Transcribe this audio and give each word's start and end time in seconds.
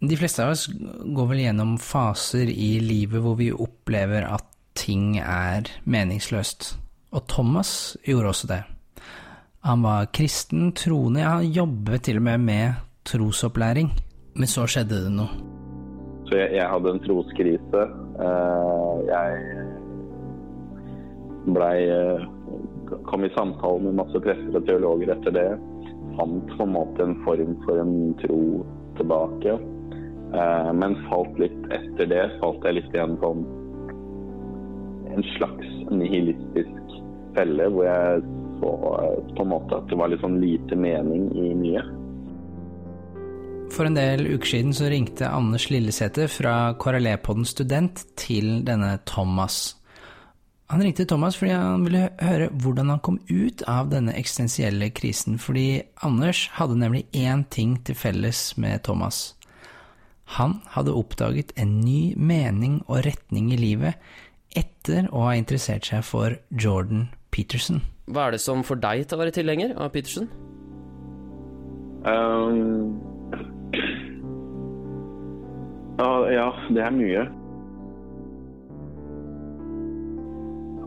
De 0.00 0.16
fleste 0.16 0.44
av 0.44 0.52
oss 0.52 0.66
går 1.16 1.28
vel 1.30 1.38
gjennom 1.46 1.76
faser 1.80 2.50
i 2.52 2.76
livet 2.84 3.22
hvor 3.24 3.38
vi 3.38 3.48
opplever 3.52 4.26
at 4.28 4.44
ting 4.76 5.16
er 5.22 5.70
meningsløst. 5.88 6.74
Og 7.16 7.24
Thomas 7.32 7.96
gjorde 8.04 8.32
også 8.32 8.50
det. 8.50 8.62
Han 9.66 9.82
var 9.82 10.10
kristen, 10.14 10.68
troende, 10.76 11.22
ja, 11.24 11.38
han 11.38 11.48
jobbet 11.50 12.04
til 12.06 12.20
og 12.20 12.26
med 12.28 12.44
med 12.44 12.82
trosopplæring. 13.08 13.88
Men 14.36 14.50
så 14.52 14.66
skjedde 14.68 15.00
det 15.06 15.12
noe. 15.16 15.32
Så 16.28 16.36
jeg, 16.36 16.52
jeg 16.58 16.68
hadde 16.68 16.92
en 16.92 17.02
troskrise. 17.06 17.84
Uh, 18.20 19.00
jeg 19.08 19.30
blei 21.56 21.78
uh, 21.88 22.26
Kom 23.08 23.24
i 23.26 23.30
samtale 23.34 23.82
med 23.82 23.96
masse 23.98 24.20
prester 24.22 24.60
og 24.60 24.66
teologer 24.68 25.10
etter 25.16 25.34
det. 25.34 25.48
Fant 26.18 26.52
på 26.52 26.62
en 26.62 26.74
måte 26.76 27.02
en 27.02 27.16
form 27.24 27.56
for 27.64 27.80
en 27.82 27.96
tro 28.20 28.42
tilbake. 29.00 29.56
Uh, 30.34 30.72
men 30.74 30.96
falt 31.06 31.38
litt 31.40 31.68
etter 31.74 32.10
det. 32.10 32.24
Falt 32.40 32.64
jeg 32.66 32.80
litt 32.80 32.96
på 33.22 33.30
en, 33.30 33.44
en 35.14 35.28
slags 35.36 35.76
nihilistisk 35.92 36.98
felle, 37.36 37.68
hvor 37.70 37.86
jeg 37.86 38.24
så 38.56 38.72
på 39.36 39.44
en 39.44 39.52
måte 39.52 39.78
at 39.78 39.88
det 39.90 40.00
var 40.00 40.10
litt 40.10 40.24
sånn 40.24 40.40
lite 40.42 40.78
mening 40.80 41.28
i 41.36 41.52
mye. 41.56 41.84
For 43.74 43.88
en 43.88 43.96
del 43.98 44.24
uker 44.30 44.48
siden 44.48 44.74
så 44.76 44.88
ringte 44.90 45.28
Anders 45.28 45.66
Lillesæter 45.72 46.30
fra 46.30 46.54
KRLE-podden 46.80 47.46
Student 47.48 48.04
til 48.18 48.62
denne 48.66 48.96
Thomas. 49.08 49.76
Han 50.70 50.82
ringte 50.82 51.06
Thomas 51.06 51.36
fordi 51.38 51.52
han 51.52 51.84
ville 51.86 52.08
høre 52.18 52.48
hvordan 52.50 52.90
han 52.94 53.02
kom 53.04 53.18
ut 53.30 53.62
av 53.70 53.90
denne 53.92 54.16
eksistensielle 54.18 54.90
krisen, 54.90 55.38
fordi 55.38 55.82
Anders 56.02 56.46
hadde 56.56 56.78
nemlig 56.78 57.04
én 57.14 57.44
ting 57.50 57.76
til 57.86 57.98
felles 57.98 58.56
med 58.58 58.82
Thomas. 58.86 59.35
Han 60.34 60.58
hadde 60.74 60.94
oppdaget 60.98 61.52
en 61.56 61.78
ny 61.84 62.14
mening 62.18 62.80
og 62.88 63.04
retning 63.06 63.52
i 63.54 63.60
livet 63.60 63.94
etter 64.56 65.06
å 65.14 65.28
ha 65.28 65.36
interessert 65.38 65.86
seg 65.86 66.02
for 66.06 66.34
Jordan 66.50 67.06
Peterson. 67.30 67.84
Hva 68.10 68.28
er 68.28 68.36
det 68.36 68.42
som 68.42 68.64
får 68.66 68.82
deg 68.82 69.06
til 69.06 69.18
å 69.18 69.22
være 69.22 69.34
tilhenger 69.36 69.74
av 69.78 69.92
Peterson? 69.94 70.28
Um, 72.06 72.98
ja, 75.98 76.48
det 76.70 76.82
er 76.82 76.94
mye. 76.94 77.24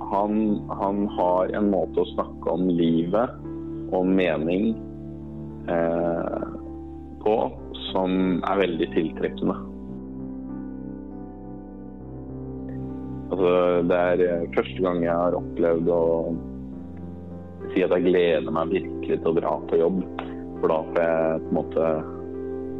Han, 0.09 0.37
han, 0.79 1.03
har 1.19 1.51
en 1.59 1.69
måte 1.69 2.01
å 2.01 2.11
snakke 2.15 2.55
om 2.55 2.69
livet 2.71 3.35
og 3.93 4.07
mening 4.09 4.71
eh, 5.69 6.47
på 7.21 7.35
som 7.93 8.39
er 8.43 8.61
veldig 8.63 8.87
tiltrekkende. 8.93 9.57
Altså, 13.29 13.51
det 13.89 13.97
er 13.97 14.23
eh, 14.25 14.47
første 14.55 14.85
gang 14.85 15.03
jeg 15.05 15.15
har 15.15 15.37
opplevd 15.37 15.91
å 15.93 16.03
si 17.73 17.83
at 17.85 17.93
jeg 17.93 18.07
gleder 18.09 18.49
meg 18.53 18.71
virkelig 18.73 19.19
til 19.19 19.31
å 19.31 19.37
dra 19.37 19.53
på 19.69 19.81
jobb. 19.81 19.99
For 20.59 20.71
da 20.71 20.79
får 20.89 21.03
jeg 21.05 21.43
på 21.43 21.51
en 21.51 21.59
måte 21.59 21.91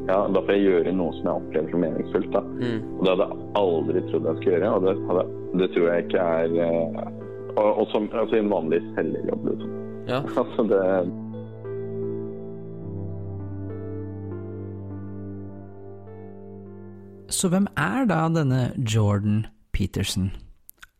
ja, 0.10 0.18
da 0.34 0.42
får 0.42 0.56
jeg 0.56 0.66
gjøre 0.66 0.92
noe 0.98 1.14
som 1.20 1.28
jeg 1.28 1.44
opplever 1.44 1.74
som 1.74 1.84
meningsfullt. 1.86 2.32
Da. 2.34 2.42
Mm. 2.58 2.80
Og 2.98 3.02
det 3.04 3.14
hadde 3.14 3.28
jeg 3.30 3.50
aldri 3.62 4.04
trodd 4.10 4.30
jeg 4.30 4.40
skulle 4.40 4.56
gjøre, 4.56 4.72
og 4.74 4.86
det, 4.88 4.96
hadde, 5.10 5.26
det 5.62 5.68
tror 5.76 5.90
jeg 5.90 6.06
ikke 6.08 6.28
er 6.40 6.56
uh, 6.58 7.02
og, 7.60 7.70
og, 7.70 7.86
som 7.94 8.08
altså, 8.14 8.40
en 8.40 8.52
vanlig 8.54 8.80
selgerjobb, 8.96 9.50
liksom. 9.52 9.76
Ja. 10.10 10.22
altså 10.42 10.66
det 10.72 10.84
Så 17.30 17.50
hvem 17.50 17.68
er 17.78 18.08
da 18.10 18.24
denne 18.34 18.72
Jordan 18.78 19.46
Peterson? 19.74 20.32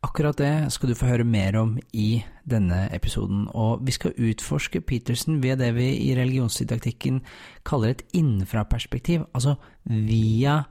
Akkurat 0.02 0.38
det 0.38 0.72
skal 0.72 0.88
du 0.88 0.94
få 0.96 1.10
høre 1.10 1.26
mer 1.28 1.58
om 1.60 1.74
i 1.92 2.22
denne 2.48 2.86
episoden, 2.94 3.48
og 3.52 3.82
vi 3.84 3.92
skal 3.92 4.14
utforske 4.16 4.80
Peterson 4.80 5.42
ved 5.42 5.58
det 5.60 5.74
vi 5.76 5.90
i 6.06 6.14
religionsdidaktikken 6.16 7.20
kaller 7.66 7.92
et 7.92 8.04
innenfraperspektiv, 8.16 9.26
altså 9.34 9.54
via 9.84 10.62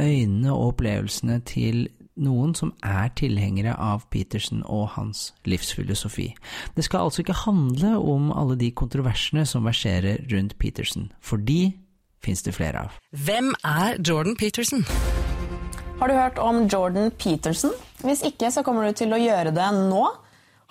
øynene 0.00 0.52
og 0.52 0.72
opplevelsene 0.72 1.38
til 1.46 1.86
noen 2.16 2.56
som 2.58 2.72
er 2.82 3.12
tilhengere 3.16 3.76
av 3.78 4.08
Peterson 4.10 4.64
og 4.66 4.88
hans 4.96 5.30
livsfilosofi. 5.48 6.32
Det 6.76 6.84
skal 6.84 7.06
altså 7.06 7.22
ikke 7.22 7.38
handle 7.44 7.94
om 7.98 8.32
alle 8.32 8.58
de 8.58 8.70
kontroversene 8.70 9.46
som 9.46 9.64
verserer 9.64 10.24
rundt 10.32 10.58
Peterson, 10.58 11.12
for 11.20 11.36
de 11.36 11.72
fins 12.24 12.42
det 12.46 12.54
flere 12.56 12.86
av. 12.86 12.98
Hvem 13.12 13.52
er 13.66 13.98
Jordan 14.00 14.36
Peterson? 14.38 14.84
Har 16.00 16.08
du 16.08 16.14
hørt 16.16 16.38
om 16.42 16.64
Jordan 16.66 17.10
Peterson? 17.14 17.74
Hvis 18.02 18.24
ikke, 18.26 18.50
så 18.50 18.64
kommer 18.66 18.88
du 18.88 18.96
til 18.98 19.12
å 19.14 19.20
gjøre 19.20 19.52
det 19.54 19.68
nå. 19.76 20.06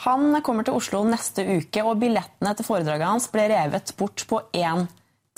Han 0.03 0.41
kommer 0.43 0.65
til 0.67 0.79
Oslo 0.79 1.03
neste 1.07 1.45
uke, 1.45 1.83
og 1.85 2.01
billettene 2.01 2.55
til 2.57 2.67
foredraget 2.67 3.07
hans 3.07 3.29
ble 3.31 3.45
revet 3.51 3.93
bort 3.99 4.25
på 4.27 4.41
én 4.57 4.87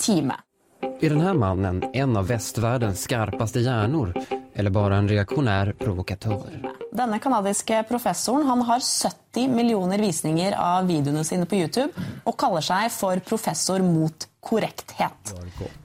time. 0.00 0.38
Er 0.84 1.12
denne 1.12 1.34
mannen 1.36 1.82
en 1.92 2.16
av 2.18 2.26
vestverdens 2.28 3.04
skarpeste 3.06 3.62
hjerner, 3.64 4.14
eller 4.54 4.74
bare 4.74 4.98
en 5.00 5.08
reaksjonær 5.10 5.72
provokatør? 5.80 6.60
Denne 6.94 7.18
kanadiske 7.18 7.80
professoren 7.88 8.46
han 8.46 8.62
har 8.68 8.82
70 8.84 9.50
millioner 9.50 9.98
visninger 9.98 10.54
av 10.54 10.86
videoene 10.86 11.24
sine 11.26 11.48
på 11.50 11.58
YouTube, 11.58 12.06
og 12.24 12.38
kaller 12.38 12.62
seg 12.64 12.92
for 12.94 13.18
professor 13.26 13.82
mot 13.82 14.28
korrekthet. 14.44 15.32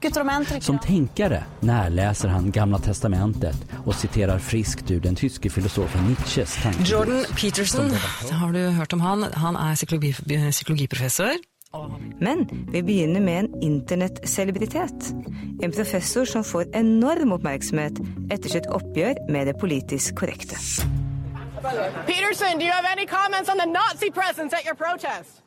Gutter 0.00 0.22
og 0.22 0.28
menn 0.28 0.46
Som 0.62 0.78
tenkere 0.84 1.42
nærleser 1.64 2.30
han 2.30 2.50
Gamla 2.54 2.78
testamentet 2.84 3.56
og 3.86 3.94
siterer 3.96 4.42
friskt 4.44 4.90
ut 4.92 5.02
den 5.06 5.16
tyske 5.18 5.50
filosofen 5.50 6.10
Nietzsches 6.10 6.58
tanker. 6.62 6.84
Jordan 6.86 7.24
Peterson, 7.34 7.90
har 8.30 8.52
du 8.52 8.60
hørt 8.76 8.92
om 8.92 9.02
han? 9.04 9.26
Han 9.40 9.56
er 9.56 9.80
psykologi, 9.80 10.12
psykologiprofessor. 10.50 11.40
Men 12.18 12.66
vi 12.72 12.82
begynner 12.82 13.20
med 13.20 13.38
en 13.38 13.62
internettcelebritet. 13.62 15.12
En 15.62 15.72
professor 15.72 16.24
som 16.24 16.44
får 16.44 16.76
enorm 16.76 17.32
oppmerksomhet 17.32 18.00
etter 18.30 18.50
sitt 18.50 18.66
oppgjør 18.66 19.20
med 19.30 19.46
det 19.46 19.54
politisk 19.60 20.18
korrekte. 20.18 20.58
Peterson, 22.06 22.58
do 22.58 22.64
you 22.64 22.72
have 22.72 22.86
any 22.92 23.06
comments 23.06 23.48
on 23.50 23.58
the 23.58 23.66
Nazi 23.66 24.10
presence 24.10 24.56
at 24.56 24.64
your 24.64 24.74
protest? 24.74 25.42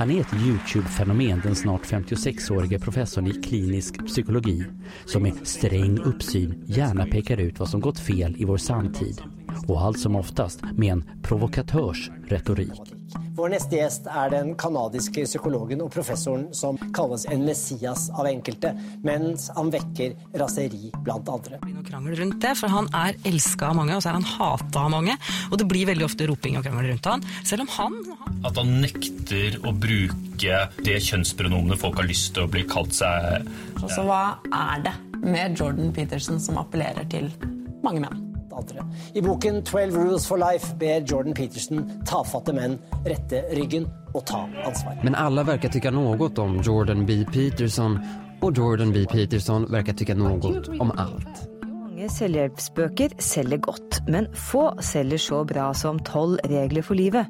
Han 0.00 0.10
er 0.10 0.20
et 0.20 0.32
YouTube-fenomen, 0.32 1.42
den 1.44 1.54
snart 1.54 1.84
56-årige 1.84 2.78
professoren 2.80 3.26
i 3.28 3.34
klinisk 3.44 3.98
psykologi, 4.06 4.62
som 5.04 5.22
med 5.22 5.42
streng 5.44 5.98
oppsyn 6.08 6.54
gjerne 6.72 7.04
peker 7.12 7.42
ut 7.42 7.60
hva 7.60 7.68
som 7.68 7.82
gått 7.84 8.00
fel 8.00 8.32
i 8.40 8.48
vår 8.48 8.62
samtid, 8.64 9.20
og 9.68 9.76
alt 9.90 10.00
som 10.02 10.16
oftest 10.20 10.64
med 10.76 10.96
en 10.96 11.04
provokatørsretorik. 11.26 12.96
Vår 13.40 13.52
neste 13.54 13.78
gjest 13.78 14.06
er 14.10 14.30
den 14.32 14.52
kanadiske 14.58 15.24
psykologen 15.24 15.80
og 15.84 15.90
professoren 15.94 16.48
som 16.54 16.76
kalles 16.94 17.24
en 17.30 17.42
messias 17.46 18.08
av 18.12 18.28
enkelte, 18.28 18.72
mens 19.06 19.48
han 19.56 19.70
vekker 19.72 20.14
raseri 20.38 20.90
blant 21.06 21.30
andre. 21.32 21.58
Det 21.58 21.64
blir 21.64 21.78
noe 21.78 21.86
krangel 21.86 22.18
rundt 22.20 22.40
det, 22.44 22.54
for 22.58 22.70
Han 22.70 22.90
er 22.94 23.18
elska 23.26 23.70
av 23.70 23.78
mange, 23.80 23.96
og 23.96 24.04
så 24.04 24.12
er 24.12 24.18
han 24.20 24.28
hata 24.28 24.84
av 24.84 24.92
mange. 24.94 25.16
Og 25.50 25.58
det 25.58 25.66
blir 25.70 25.88
veldig 25.90 26.06
ofte 26.06 26.28
roping 26.30 26.58
og 26.60 26.66
krangel 26.66 26.92
rundt 26.92 27.10
han, 27.10 27.26
selv 27.42 27.66
om 27.66 27.74
han 27.78 27.98
At 28.46 28.60
han 28.60 28.76
nekter 28.84 29.58
å 29.66 29.74
bruke 29.74 30.64
det 30.84 30.98
kjønnspronomenet 31.10 31.80
folk 31.80 31.98
har 32.00 32.08
lyst 32.10 32.34
til 32.36 32.46
å 32.46 32.50
bli 32.50 32.66
kalt 32.70 32.94
seg. 32.96 33.46
Altså, 33.80 34.04
Hva 34.06 34.38
er 34.52 34.86
det 34.86 34.96
med 35.26 35.58
Jordan 35.58 35.94
Peterson 35.96 36.40
som 36.40 36.60
appellerer 36.60 37.08
til 37.10 37.32
mange 37.84 38.04
menn? 38.04 38.29
Andre. 38.60 38.86
I 39.14 39.24
boken 39.24 39.62
'Twelve 39.64 39.96
Rules 39.96 40.26
for 40.28 40.38
Life' 40.40 40.74
ber 40.78 41.04
Jordan 41.04 41.34
Peterson 41.34 41.84
tafatte 42.06 42.54
menn 42.56 42.78
rette 43.06 43.44
ryggen 43.56 43.88
og 44.14 44.26
ta 44.26 44.46
ansvar. 44.64 44.98
Men 45.04 45.14
alle 45.14 45.46
verker 45.46 45.72
tykke 45.72 45.92
noe 45.94 46.30
om 46.40 46.60
Jordan 46.62 47.06
B. 47.06 47.24
Peterson, 47.32 47.98
og 48.42 48.56
Jordan 48.56 48.92
B. 48.92 49.04
Peterson 49.10 49.66
verker 49.72 49.96
tykke 49.96 50.16
noe 50.18 50.60
om 50.80 50.92
alt. 50.98 51.46
Mange 51.66 52.08
selvhjelpsbøker 52.08 53.18
selger 53.20 53.60
godt, 53.60 54.00
men 54.08 54.28
få 54.32 54.70
selger 54.80 55.20
så 55.20 55.42
bra 55.44 55.66
som 55.76 55.98
Tolv 55.98 56.40
regler 56.48 56.86
for 56.86 56.96
livet. 56.96 57.28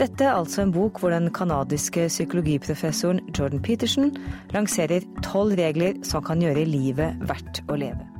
Dette 0.00 0.24
er 0.24 0.32
altså 0.34 0.64
en 0.64 0.72
bok 0.72 0.98
hvor 0.98 1.12
den 1.12 1.28
kanadiske 1.36 2.08
psykologiprofessoren 2.08 3.20
Jordan 3.36 3.62
Peterson 3.62 4.14
lanserer 4.54 5.04
tolv 5.22 5.58
regler 5.60 6.00
som 6.08 6.24
kan 6.24 6.40
gjøre 6.42 6.64
livet 6.64 7.20
verdt 7.28 7.62
å 7.68 7.76
leve. 7.78 8.19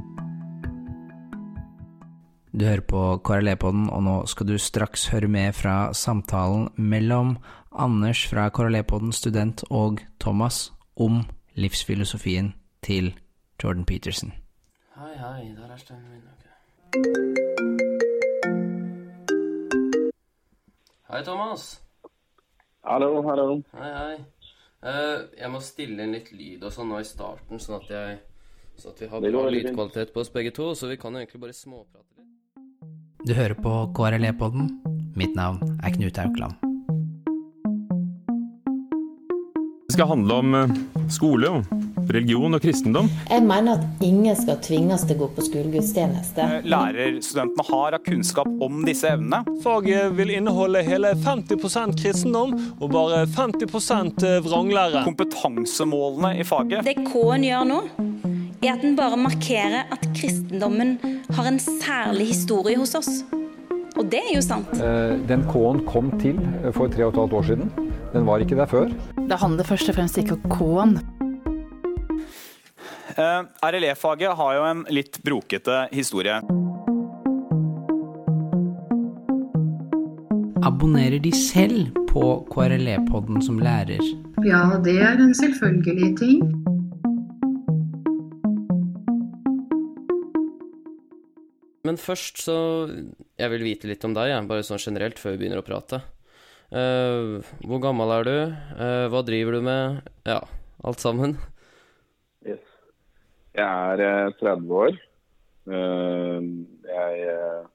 Du 2.53 2.65
hører 2.67 2.81
på 2.83 3.01
KRLE-podden, 3.23 3.85
og 3.95 4.01
nå 4.03 4.13
skal 4.27 4.49
du 4.49 4.57
straks 4.59 5.05
høre 5.13 5.29
med 5.31 5.55
fra 5.55 5.93
samtalen 5.95 6.65
mellom 6.75 7.37
Anders 7.71 8.25
fra 8.27 8.49
KRLE-podden 8.51 9.13
student 9.15 9.63
og 9.71 10.01
Thomas 10.19 10.73
om 10.97 11.21
livsfilosofien 11.55 12.51
til 12.83 13.13
Jordan 13.63 13.85
Peterson. 13.87 14.33
Hei, 14.97 15.13
hei, 15.15 15.55
der 15.55 15.71
er 15.71 15.79
stemmen 15.79 16.11
min. 16.11 16.27
Okay. 16.35 16.51
Hei, 21.13 21.23
Thomas. 21.23 21.83
Hallo, 22.83 23.23
hallo. 23.29 23.63
Hei, 23.79 23.93
hei. 23.95 24.17
Uh, 24.83 25.31
jeg 25.39 25.53
må 25.55 25.63
stille 25.63 26.03
inn 26.03 26.19
litt 26.19 26.33
lyd 26.35 26.67
og 26.67 26.75
sånn 26.75 26.91
nå 26.91 26.99
i 26.99 27.07
starten, 27.07 27.63
sånn 27.63 27.79
at 27.79 27.95
jeg 27.95 28.19
sånn 28.81 28.97
at 28.97 29.05
vi 29.05 29.11
har 29.13 29.23
bra 29.29 29.47
lydkvalitet 29.55 30.11
på 30.15 30.25
oss 30.25 30.33
begge 30.35 30.51
to, 30.57 30.73
så 30.75 30.91
vi 30.91 30.99
kan 30.99 31.15
egentlig 31.15 31.43
bare 31.47 31.55
småprate 31.55 32.09
litt. 32.17 32.20
Du 33.21 33.35
hører 33.37 33.53
på 33.53 33.71
KRLE-podden. 33.93 34.71
Mitt 35.13 35.35
navn 35.37 35.59
er 35.85 35.93
Knut 35.93 36.17
Aukland. 36.23 36.55
Det 39.89 39.93
skal 39.93 40.09
handle 40.09 40.39
om 40.41 40.55
eh, 40.57 40.73
skole, 41.13 41.51
religion 42.09 42.57
og 42.57 42.63
kristendom. 42.65 43.11
Jeg 43.29 43.45
mener 43.45 43.77
at 43.77 44.05
ingen 44.07 44.39
skal 44.39 44.57
tvinges 44.65 45.05
til 45.05 45.19
å 45.19 45.27
gå 45.27 45.29
på 45.37 45.45
skolegudstjeneste. 45.51 46.47
Lærerstudentene 46.65 47.67
har 47.69 47.99
av 47.99 48.07
kunnskap 48.09 48.49
om 48.65 48.81
disse 48.89 49.13
evnene. 49.13 49.43
Faget 49.67 50.17
vil 50.17 50.33
inneholde 50.39 50.81
hele 50.87 51.13
50% 51.21 52.01
kristendom 52.01 52.57
og 52.79 52.87
bare 52.95 53.27
50% 53.29 54.25
vranglære. 54.49 55.05
Kompetansemålene 55.11 56.39
i 56.41 56.49
faget. 56.49 56.89
Det 56.89 56.97
K-en 57.11 57.45
gjør 57.51 57.69
nå, 57.69 57.83
er 58.69 58.75
at 58.77 58.83
den 58.85 58.97
bare 58.97 59.17
markerer 59.17 59.87
at 59.93 60.03
kristendommen 60.17 60.99
har 61.33 61.49
en 61.49 61.59
særlig 61.61 62.27
historie 62.35 62.77
hos 62.77 62.95
oss. 62.99 63.23
Og 63.97 64.07
det 64.13 64.21
er 64.21 64.35
jo 64.37 64.43
sant. 64.45 64.69
Eh, 64.81 65.17
Den 65.29 65.45
K-en 65.49 65.83
kom 65.89 66.13
til 66.21 66.39
for 66.77 66.89
tre 66.89 67.05
og 67.07 67.13
et 67.15 67.21
halvt 67.21 67.33
år 67.33 67.49
siden. 67.51 67.73
Den 68.13 68.27
var 68.27 68.39
ikke 68.41 68.57
der 68.57 68.67
før. 68.67 68.93
Det 69.17 69.39
handler 69.39 69.65
først 69.65 69.89
og 69.89 69.95
fremst 69.99 70.19
ikke 70.19 70.37
om 70.39 70.45
K-en. 70.53 70.99
Eh, 73.17 73.43
RLE-faget 73.67 74.37
har 74.37 74.55
jo 74.57 74.65
en 74.71 74.85
litt 74.91 75.21
brokete 75.25 75.87
historie. 75.93 76.41
Abonnerer 80.63 81.19
de 81.19 81.33
selv 81.35 81.91
på 82.13 82.47
KRLE-podden 82.53 83.41
som 83.43 83.59
lærer? 83.59 84.01
Ja, 84.45 84.65
det 84.85 84.97
er 85.01 85.17
en 85.21 85.35
selvfølgelig 85.35 86.17
ting. 86.21 86.60
Men 91.91 91.99
først 91.99 92.39
så 92.45 92.57
Jeg 92.87 93.51
vil 93.51 93.67
vite 93.67 93.89
litt 93.91 94.05
om 94.07 94.15
deg, 94.15 94.31
bare 94.47 94.63
sånn 94.63 94.79
generelt, 94.79 95.19
før 95.19 95.35
vi 95.35 95.43
begynner 95.43 95.59
å 95.59 95.67
prate. 95.67 95.99
Uh, 96.71 97.43
hvor 97.67 97.81
gammel 97.83 98.13
er 98.15 98.29
du? 98.29 98.37
Uh, 98.79 99.07
hva 99.11 99.25
driver 99.27 99.59
du 99.59 99.65
med? 99.67 100.05
Ja, 100.29 100.39
alt 100.87 101.03
sammen. 101.03 101.35
Yes. 102.47 102.63
Jeg 103.59 103.67
er 103.67 104.05
eh, 104.07 104.37
30 104.39 104.71
år. 104.71 104.95
Uh, 105.67 106.39
Jeg, 106.87 107.27
eh, 107.35 107.67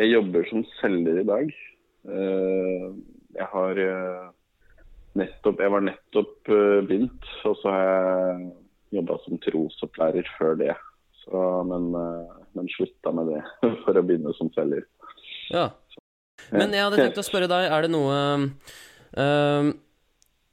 jeg 0.00 0.10
jobber 0.14 0.48
som 0.48 0.64
selger 0.80 1.20
i 1.20 1.26
dag. 1.28 1.52
Eh, 2.08 2.88
Jeg 3.36 3.46
har 3.52 3.78
eh, 3.84 4.24
nettopp 5.20 5.60
Jeg 5.62 5.72
var 5.74 5.84
nettopp 5.86 6.50
eh, 6.50 6.80
begynt, 6.88 7.28
og 7.44 7.60
så 7.60 7.76
har 7.76 7.84
jeg 7.84 8.50
jobba 8.98 9.20
som 9.24 9.38
trosopplærer 9.44 10.28
før 10.38 10.58
det. 10.64 10.74
Så, 11.24 11.40
men, 11.64 11.88
eh, 11.94 12.32
men 12.52 12.68
slutta 12.68 13.12
med 13.16 13.32
det 13.32 13.40
for 13.84 13.96
å 13.96 14.04
begynne 14.04 14.34
som 14.36 14.50
selger. 14.56 14.84
Ja. 15.52 15.70
Men 16.52 16.74
jeg 16.74 16.84
hadde 16.84 17.00
tenkt 17.00 17.20
å 17.20 17.24
spørre 17.24 17.48
deg, 17.48 17.70
er 17.72 17.86
det 17.86 17.90
noe 17.94 18.16
uh, 19.16 19.70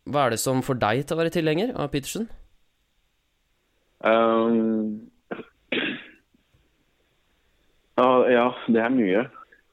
Hva 0.07 0.23
er 0.23 0.33
det 0.33 0.39
som 0.39 0.61
får 0.63 0.79
deg 0.79 1.01
til 1.03 1.17
å 1.17 1.19
være 1.19 1.33
tilhenger 1.35 1.73
av 1.75 1.89
Petersen? 1.91 2.29
Um, 3.99 5.11
ja, 7.99 8.09
ja, 8.31 8.47
det 8.71 8.81
er 8.85 8.95
mye. 8.95 9.25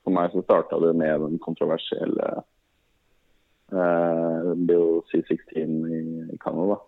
For 0.03 0.17
meg 0.17 0.35
så 0.35 0.43
starta 0.43 0.81
det 0.83 0.95
med 0.99 1.23
den 1.23 1.39
kontroversielle 1.45 2.29
uh, 3.71 4.51
Bill 4.59 5.05
C16 5.13 5.79
i, 5.87 6.03
Canada. 6.43 6.81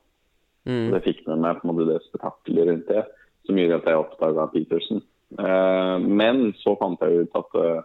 Mm. 0.67 0.91
Det 0.97 1.05
fikk 1.07 1.23
med 1.29 1.45
meg 1.47 1.61
på 1.61 1.69
en 1.69 1.75
måte 1.75 1.89
det 1.93 2.03
spetakkelet 2.09 2.73
rundt 2.73 2.91
det 2.91 3.07
som 3.47 3.59
gjorde 3.59 3.81
at 3.81 3.89
jeg 3.89 4.03
oppdaga 4.03 4.47
Petersen. 4.53 5.03
Eh, 5.39 5.99
men 5.99 6.51
så 6.59 6.75
fant 6.81 7.03
jeg 7.05 7.25
ut 7.25 7.39
at 7.39 7.59
eh, 7.61 7.83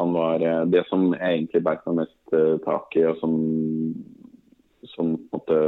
han 0.00 0.14
var 0.16 0.40
eh, 0.40 0.64
det 0.72 0.86
som 0.88 1.10
jeg 1.12 1.36
egentlig 1.36 1.64
beit 1.66 1.84
meg 1.88 2.02
mest 2.02 2.36
tak 2.64 2.96
i, 2.96 3.04
og 3.10 3.18
som, 3.20 3.34
som 4.94 5.12
på 5.18 5.20
en 5.20 5.36
måte 5.36 5.58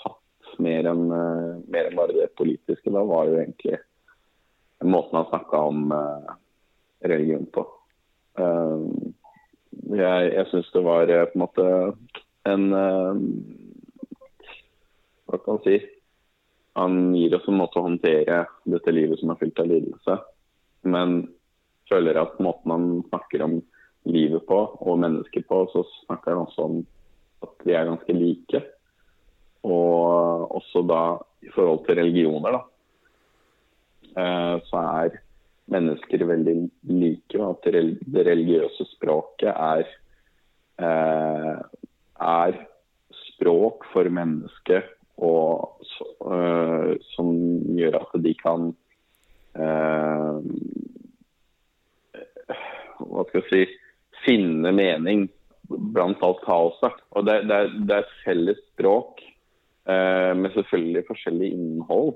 satt 0.00 0.56
mer 0.64 0.88
enn 0.88 1.04
mer 1.10 1.90
enn 1.90 1.98
bare 1.98 2.16
det 2.16 2.30
politiske, 2.40 2.92
da 2.92 3.04
var 3.04 3.28
jo 3.28 3.36
egentlig 3.42 3.76
måten 4.80 5.18
han 5.18 5.28
snakka 5.28 5.60
om 5.68 5.92
religion 7.04 7.44
på. 7.52 7.66
Jeg 9.92 10.32
jeg 10.32 10.46
syns 10.48 10.72
det 10.72 10.84
var 10.86 11.12
på 11.12 11.36
en 11.36 11.44
måte 11.44 11.66
en 12.48 12.64
Hva 15.28 15.36
kan 15.36 15.58
man 15.58 15.64
si? 15.68 15.76
Han 16.78 17.14
gir 17.16 17.34
oss 17.34 17.48
en 17.50 17.58
måte 17.58 17.80
å 17.80 17.86
håndtere 17.88 18.44
dette 18.70 18.94
livet 18.94 19.18
som 19.20 19.32
er 19.32 19.38
fylt 19.40 19.58
av 19.58 19.70
lidelse. 19.70 20.16
Men 20.86 21.22
føler 21.90 22.20
at 22.20 22.38
måten 22.42 22.74
han 22.74 22.88
snakker 23.08 23.42
om 23.46 23.56
livet 24.08 24.44
på 24.48 24.58
og 24.80 25.00
mennesker 25.02 25.44
på, 25.48 25.64
så 25.72 25.82
snakker 26.04 26.34
han 26.36 26.46
også 26.46 26.66
om 26.68 26.76
at 27.44 27.66
vi 27.66 27.74
er 27.74 27.88
ganske 27.88 28.16
like. 28.16 28.62
Og 29.66 30.54
også 30.60 30.84
da 30.88 31.02
i 31.44 31.50
forhold 31.52 31.82
til 31.86 31.98
religioner, 31.98 32.56
da. 32.56 32.62
eh, 34.22 34.54
Så 34.70 34.84
er 35.02 35.18
mennesker 35.70 36.24
veldig 36.26 36.56
like. 36.88 37.40
Og 37.40 37.50
at 37.50 37.68
det 38.14 38.26
religiøse 38.26 38.86
språket 38.94 39.52
er, 39.52 39.84
eh, 40.78 41.60
er 42.20 42.66
språk 43.26 43.84
for 43.92 44.04
mennesket 44.04 44.99
og 45.20 45.80
øh, 46.24 46.96
som 47.12 47.28
gjør 47.76 47.98
at 48.00 48.24
de 48.24 48.34
kan 48.40 48.70
øh, 49.56 50.38
Hva 53.00 53.24
skal 53.28 53.40
jeg 53.40 53.48
si 53.50 53.62
finne 54.24 54.72
mening 54.76 55.28
blant 55.94 56.20
alt 56.24 56.42
kaoset. 56.44 56.96
Og 57.16 57.24
det, 57.26 57.38
det, 57.48 57.60
det 57.88 57.96
er 57.96 58.04
et 58.04 58.16
felles 58.24 58.58
språk 58.72 59.22
øh, 59.88 60.32
med 60.36 60.52
selvfølgelig 60.56 61.04
forskjellig 61.08 61.52
innhold. 61.52 62.14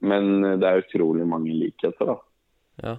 Men 0.00 0.42
det 0.60 0.66
er 0.68 0.82
utrolig 0.84 1.26
mange 1.28 1.52
likheter 1.52 2.12
da. 2.12 2.16
Ja. 2.84 2.94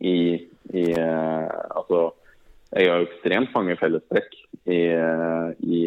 I, 0.00 0.44
i 0.74 0.84
Altså 0.94 2.10
Jeg 2.72 2.90
har 2.90 2.98
jo 3.00 3.08
ekstremt 3.08 3.54
mange 3.54 3.76
fellestrekk 3.80 4.36
i, 4.66 4.80
i 5.62 5.80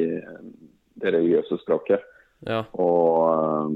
det 1.02 1.14
religiøse 1.14 1.58
språket. 1.62 2.04
Ja. 2.46 2.62
Og 2.74 3.74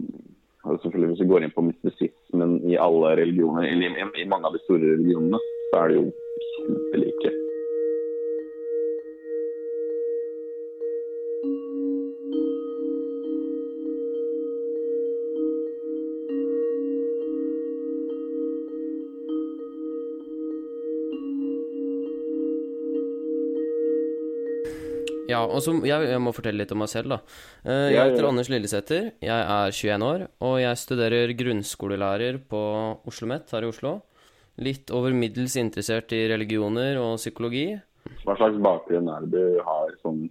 øh, 0.66 0.80
selvfølgelig 0.82 1.10
hvis 1.14 1.24
vi 1.24 1.30
går 1.32 1.46
inn 1.46 1.56
på 1.56 1.66
mystisismen 1.66 2.60
i 2.70 2.78
alle 2.78 3.16
religioner, 3.22 3.66
eller 3.66 3.90
i, 3.90 4.22
i 4.22 4.30
mange 4.30 4.48
av 4.48 4.54
de 4.54 4.64
store 4.66 4.94
religionene, 4.94 5.40
så 5.72 5.82
er 5.82 5.88
det 5.88 6.02
jo 6.02 6.06
kjempelike. 6.52 7.41
Ja, 25.32 25.42
og 25.48 25.64
så 25.64 25.74
jeg, 25.88 26.10
jeg 26.12 26.22
må 26.24 26.36
fortelle 26.36 26.62
litt 26.66 26.76
om 26.76 26.84
meg 26.84 26.92
selv, 26.92 27.16
da. 27.16 27.20
Eh, 27.64 27.88
Jeg 27.96 28.12
heter. 28.12 28.28
Anders 28.28 28.52
Lillesæter. 28.52 29.12
Jeg 29.24 29.48
er 29.56 29.72
21 29.72 30.08
år, 30.12 30.28
og 30.44 30.56
jeg 30.62 30.84
studerer 30.84 31.36
grunnskolelærer 31.40 32.42
på 32.52 32.62
Oslo 33.08 33.22
OsloMet 33.22 33.52
her 33.54 33.64
i 33.64 33.70
Oslo. 33.70 34.02
Litt 34.62 34.92
over 34.92 35.14
middels 35.16 35.56
interessert 35.56 36.12
i 36.14 36.26
religioner 36.30 36.98
og 37.00 37.18
psykologi. 37.22 37.80
Hva 38.26 38.36
slags 38.38 38.60
bakgrunn 38.62 39.10
er 39.10 39.26
det 39.30 39.32
du 39.56 39.60
har 39.66 39.94
sånn, 40.02 40.26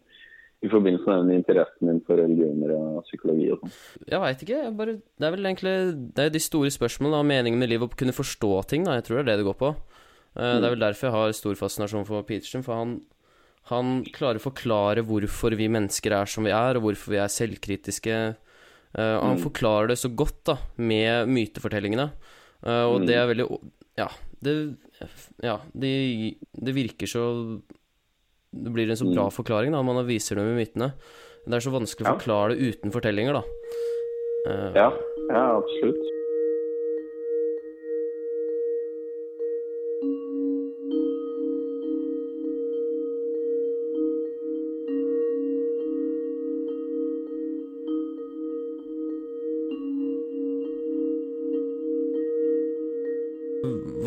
i 0.61 0.69
forbindelse 0.69 1.09
med 1.09 1.31
den 1.31 1.39
interessen 1.41 1.89
din 1.89 2.01
for 2.05 2.21
religioner 2.21 2.75
og 2.77 3.05
psykologi 3.07 3.49
og 3.55 3.63
sånn? 3.63 3.77
Jeg 4.11 4.21
veit 4.21 4.43
ikke. 4.45 4.59
Jeg 4.67 4.75
bare, 4.77 4.97
det 5.01 5.27
er 5.29 5.35
vel 5.37 5.49
egentlig 5.49 5.75
Det 6.17 6.27
er 6.27 6.35
de 6.35 6.43
store 6.43 6.73
spørsmålene 6.75 7.23
og 7.23 7.31
meningen 7.31 7.63
med 7.63 7.71
livet, 7.73 7.89
å 7.89 8.01
kunne 8.03 8.17
forstå 8.17 8.53
ting. 8.69 8.85
da 8.85 8.99
Jeg 8.99 9.07
tror 9.09 9.21
det 9.21 9.25
er 9.25 9.31
det 9.31 9.39
det 9.41 9.49
går 9.49 9.59
på. 9.63 9.73
Mm. 10.35 10.61
Det 10.61 10.67
er 10.67 10.75
vel 10.77 10.85
derfor 10.85 11.09
jeg 11.09 11.17
har 11.17 11.33
stor 11.39 11.57
fascinasjon 11.59 12.07
for 12.07 12.27
Petersen. 12.29 12.63
For 12.67 12.77
han, 12.77 13.01
han 13.65 14.05
klarer 14.05 14.37
å 14.41 14.51
forklare 14.53 15.05
hvorfor 15.07 15.55
vi 15.57 15.69
mennesker 15.69 16.13
er 16.13 16.27
som 16.27 16.45
vi 16.45 16.51
er, 16.51 16.77
og 16.77 16.83
hvorfor 16.83 17.11
vi 17.11 17.17
er 17.19 17.29
selvkritiske. 17.29 18.37
Uh, 18.99 19.21
han 19.21 19.37
Mm. 19.37 19.43
forklarer 19.45 19.89
det 19.89 19.99
så 19.99 20.09
godt 20.15 20.43
da 20.45 20.57
med 20.77 21.29
mytefortellingene. 21.29 22.11
uh, 22.67 22.87
og 22.91 23.01
Mm. 23.03 23.07
det 23.07 23.15
er 23.17 23.27
veldig 23.35 23.61
Ja, 23.99 24.09
det 24.43 24.77
Ja, 25.43 25.59
det, 25.79 26.37
det 26.55 26.75
virker 26.75 27.07
så 27.07 27.63
Det 28.53 28.73
blir 28.73 28.91
en 28.91 28.97
så 28.97 29.07
bra 29.15 29.29
Mm. 29.29 29.33
forklaring 29.33 29.71
da 29.73 29.81
man 29.83 30.05
viser 30.07 30.35
det 30.35 30.43
med 30.45 30.59
mytene. 30.59 30.93
Det 31.47 31.55
er 31.55 31.61
så 31.61 31.71
vanskelig 31.71 32.05
å 32.07 32.19
forklare 32.19 32.57
det 32.57 32.75
uten 32.75 32.91
fortellinger, 32.91 33.33
da. 33.33 33.43
Uh, 34.49 34.73
Ja, 34.75 34.91
ja 35.31 35.57
absolutt. 35.61 36.20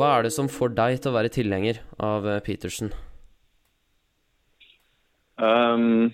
Hva 0.03 0.17
er 0.17 0.25
det 0.25 0.33
som 0.35 0.49
får 0.51 0.73
deg 0.75 0.97
til 0.99 1.13
å 1.13 1.15
være 1.15 1.31
tilhenger 1.31 1.79
av 2.03 2.25
Petersen? 2.43 2.89
Um, 5.39 6.11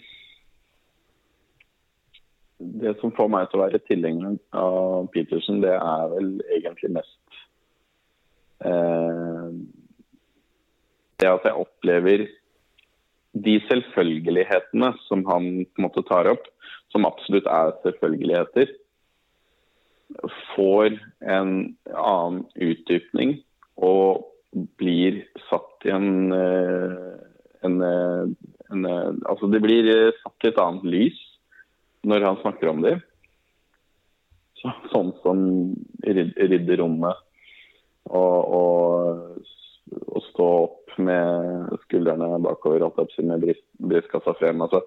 det 2.60 2.94
som 3.02 3.14
får 3.18 3.32
meg 3.34 3.50
til 3.50 3.58
å 3.58 3.64
være 3.64 3.82
tilhenger 3.88 4.38
av 4.54 5.10
Petersen, 5.16 5.64
det 5.66 5.74
er 5.74 6.06
vel 6.14 6.30
egentlig 6.60 6.92
mest 7.00 7.42
eh, 8.62 9.58
det 11.20 11.34
at 11.34 11.50
jeg 11.50 11.66
opplever 11.66 12.28
de 13.34 13.58
selvfølgelighetene 13.72 14.94
som 15.08 15.26
han 15.32 15.52
på 15.66 15.82
en 15.82 15.90
måte 15.90 16.06
tar 16.06 16.30
opp, 16.30 16.46
som 16.94 17.10
absolutt 17.10 17.50
er 17.50 17.74
selvfølgeligheter, 17.82 18.70
får 20.54 20.94
en 21.26 21.54
annen 21.90 22.44
utdypning 22.56 23.40
og 23.86 24.26
blir 24.80 25.24
satt 25.50 25.86
i 25.88 25.94
en, 25.94 26.32
eh, 26.34 27.20
en, 27.68 27.82
eh, 27.82 28.24
en 28.72 28.86
eh, 28.86 29.12
Altså 29.30 29.48
det 29.52 29.62
blir 29.64 29.90
satt 30.24 30.46
i 30.46 30.50
et 30.50 30.62
annet 30.62 30.84
lys 30.84 31.20
når 32.08 32.26
han 32.26 32.42
snakker 32.42 32.72
om 32.72 32.82
dem. 32.82 33.02
Så, 34.60 34.72
sånn 34.92 35.14
som 35.24 35.40
rydder 36.04 36.50
rydde 36.52 36.80
rommet 36.82 37.20
og, 38.10 38.56
og, 38.60 39.46
og 40.08 40.26
stå 40.32 40.48
opp 40.66 40.98
med 41.00 41.78
skuldrene 41.86 42.42
bakover 42.44 42.84
med 43.24 43.46
brystkassa 43.80 44.34
frem. 44.40 44.64
Altså, 44.66 44.82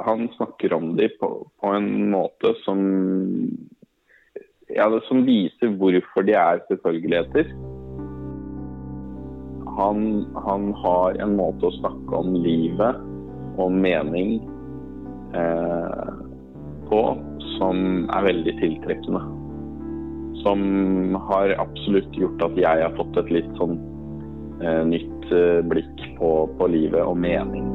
han 0.00 0.28
snakker 0.36 0.72
om 0.76 0.94
dem 0.96 1.12
på, 1.20 1.30
på 1.60 1.74
en 1.76 2.10
måte 2.12 2.54
som 2.64 2.80
ja, 4.70 4.86
som 5.08 5.24
viser 5.26 5.74
hvorfor 5.80 6.24
de 6.24 6.36
er 6.38 6.62
selvfølgeligheter. 6.68 7.50
Han, 9.80 10.26
han 10.34 10.72
har 10.74 11.14
en 11.24 11.38
måte 11.38 11.70
å 11.70 11.76
snakke 11.78 12.18
om 12.18 12.34
livet 12.36 12.98
og 13.60 13.72
mening 13.72 14.34
eh, 15.32 16.10
på 16.90 17.00
som 17.54 17.80
er 18.12 18.26
veldig 18.28 18.54
tiltrekkende. 18.60 19.22
Som 20.42 21.16
har 21.30 21.54
absolutt 21.64 22.12
gjort 22.12 22.44
at 22.44 22.60
jeg 22.60 22.84
har 22.84 22.96
fått 23.00 23.16
et 23.22 23.32
litt 23.38 23.48
sånn 23.56 23.78
eh, 24.60 24.82
nytt 24.92 25.32
eh, 25.32 25.64
blikk 25.72 26.04
på, 26.20 26.34
på 26.60 26.72
livet 26.76 27.00
og 27.00 27.16
mening. 27.16 27.72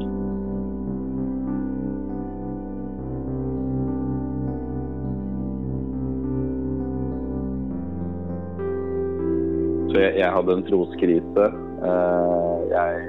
Jeg 9.96 10.32
hadde 10.32 10.54
en 10.54 10.64
troskrise. 10.66 11.46
Eh, 11.84 12.54
jeg 12.72 13.00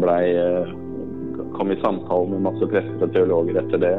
blei 0.00 0.24
eh, 0.36 0.72
kom 1.56 1.72
i 1.72 1.78
samtale 1.80 2.28
med 2.34 2.44
masse 2.44 2.68
prester 2.68 3.06
og 3.06 3.14
teologer 3.14 3.60
etter 3.62 3.80
det. 3.80 3.96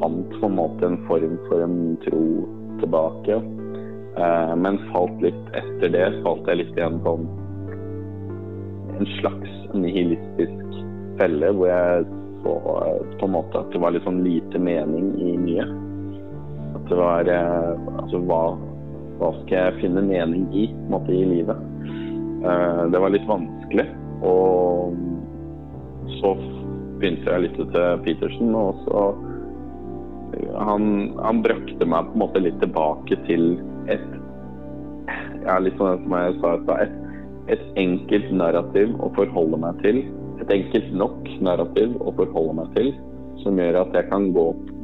Fant 0.00 0.34
på 0.36 0.50
en 0.50 0.58
måte 0.58 0.90
en 0.90 1.00
form 1.08 1.38
for 1.48 1.64
en 1.64 1.78
tro 2.04 2.22
tilbake. 2.82 3.40
Eh, 4.16 4.52
men 4.60 4.80
falt 4.92 5.24
litt 5.24 5.56
etter 5.56 5.94
det, 5.96 6.06
falt 6.26 6.48
jeg 6.50 6.62
litt 6.62 6.78
i 6.78 6.86
en 6.86 7.00
en 8.96 9.08
slags 9.18 9.56
nihilistisk 9.76 10.76
felle 11.18 11.50
hvor 11.52 11.68
jeg 11.68 12.04
så 12.40 12.52
på 13.20 13.26
en 13.26 13.34
måte 13.34 13.60
at 13.60 13.74
det 13.74 13.80
var 13.82 13.92
litt 13.92 14.06
sånn 14.06 14.22
lite 14.24 14.60
mening 14.60 15.10
i 15.20 15.34
mye. 15.40 15.66
At 16.76 16.88
det 16.88 16.96
var 17.00 17.28
Altså 17.28 18.20
hva, 18.24 18.54
hva 19.20 19.32
skal 19.42 19.56
jeg 19.56 19.78
finne 19.80 20.04
mening 20.04 20.48
i, 20.54 20.66
måte, 20.92 21.12
i 21.14 21.24
livet? 21.28 21.60
Eh, 22.44 22.82
det 22.92 23.00
var 23.02 23.14
litt 23.14 23.28
vanskelig. 23.28 23.86
Og 24.26 24.96
så 26.20 26.34
begynte 27.00 27.28
jeg 27.28 27.38
å 27.38 27.44
lytte 27.44 27.66
til 27.72 28.04
Petersen, 28.04 28.54
og 28.56 28.84
så 28.84 29.06
han, 30.58 31.16
han 31.22 31.42
brakte 31.44 31.88
meg 31.88 32.08
på 32.08 32.16
en 32.16 32.22
måte 32.24 32.42
litt 32.42 32.58
tilbake 32.60 33.18
til 33.28 33.56
et 33.92 34.06
ja, 35.46 35.58
litt 35.62 35.76
sånn 35.78 36.02
som 36.02 36.14
jeg 36.16 36.38
sa 36.42 36.54
et, 36.82 36.94
et 37.54 37.66
enkelt 37.78 38.30
narrativ 38.34 38.94
å 39.00 39.10
forholde 39.16 39.60
meg 39.62 39.78
til. 39.84 40.02
Et 40.42 40.50
enkelt 40.52 40.88
nok 40.98 41.28
narrativ 41.44 41.94
å 42.02 42.12
forholde 42.18 42.56
meg 42.58 42.72
til, 42.76 42.92
som 43.44 43.60
gjør 43.60 43.80
at 43.84 43.94
jeg 43.96 44.10
kan 44.10 44.30
gå 44.34 44.48
på 44.56 44.74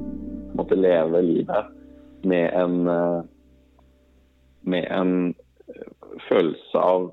en 0.53 0.61
måte 0.61 0.79
leve 0.79 1.23
livet 1.25 1.73
med 2.29 2.53
en 2.55 2.89
eh, 2.93 3.21
med 4.63 4.89
en 4.91 5.35
følelse 6.29 6.79
av 6.79 7.11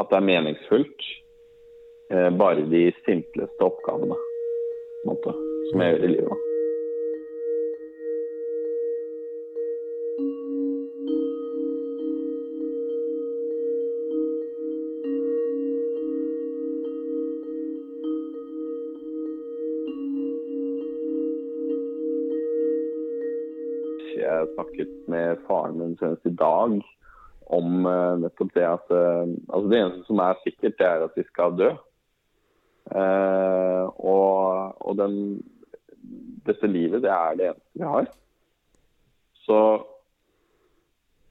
at 0.00 0.10
det 0.10 0.18
er 0.18 0.28
meningsfullt. 0.30 1.06
Eh, 2.12 2.30
bare 2.38 2.66
de 2.70 2.88
simpleste 3.06 3.66
oppgavene 3.66 4.18
måte, 5.06 5.32
som 5.70 5.82
jeg 5.82 5.96
gjør 5.96 6.04
i 6.04 6.12
livet. 6.16 6.45
Snakket 24.76 25.08
med 25.08 25.38
faren 25.46 25.78
min 25.78 25.96
senest 25.96 26.26
i 26.26 26.30
dag 26.30 26.82
om 27.46 27.86
eh, 27.86 28.18
nettopp 28.18 28.54
det 28.54 28.66
at 28.66 28.90
eh, 28.90 29.34
altså 29.48 29.68
Det 29.70 29.78
eneste 29.78 30.06
som 30.06 30.20
er 30.20 30.40
sikkert, 30.44 30.78
det 30.78 30.86
er 30.86 31.04
at 31.04 31.16
vi 31.16 31.24
skal 31.24 31.56
dø. 31.56 31.70
Eh, 32.90 33.84
og 33.98 34.86
og 34.86 34.96
den, 34.96 35.42
dette 36.46 36.66
livet, 36.66 37.02
det 37.02 37.10
er 37.10 37.36
det 37.36 37.46
eneste 37.46 37.78
vi 37.78 37.84
har. 37.84 38.08
Så 39.46 39.60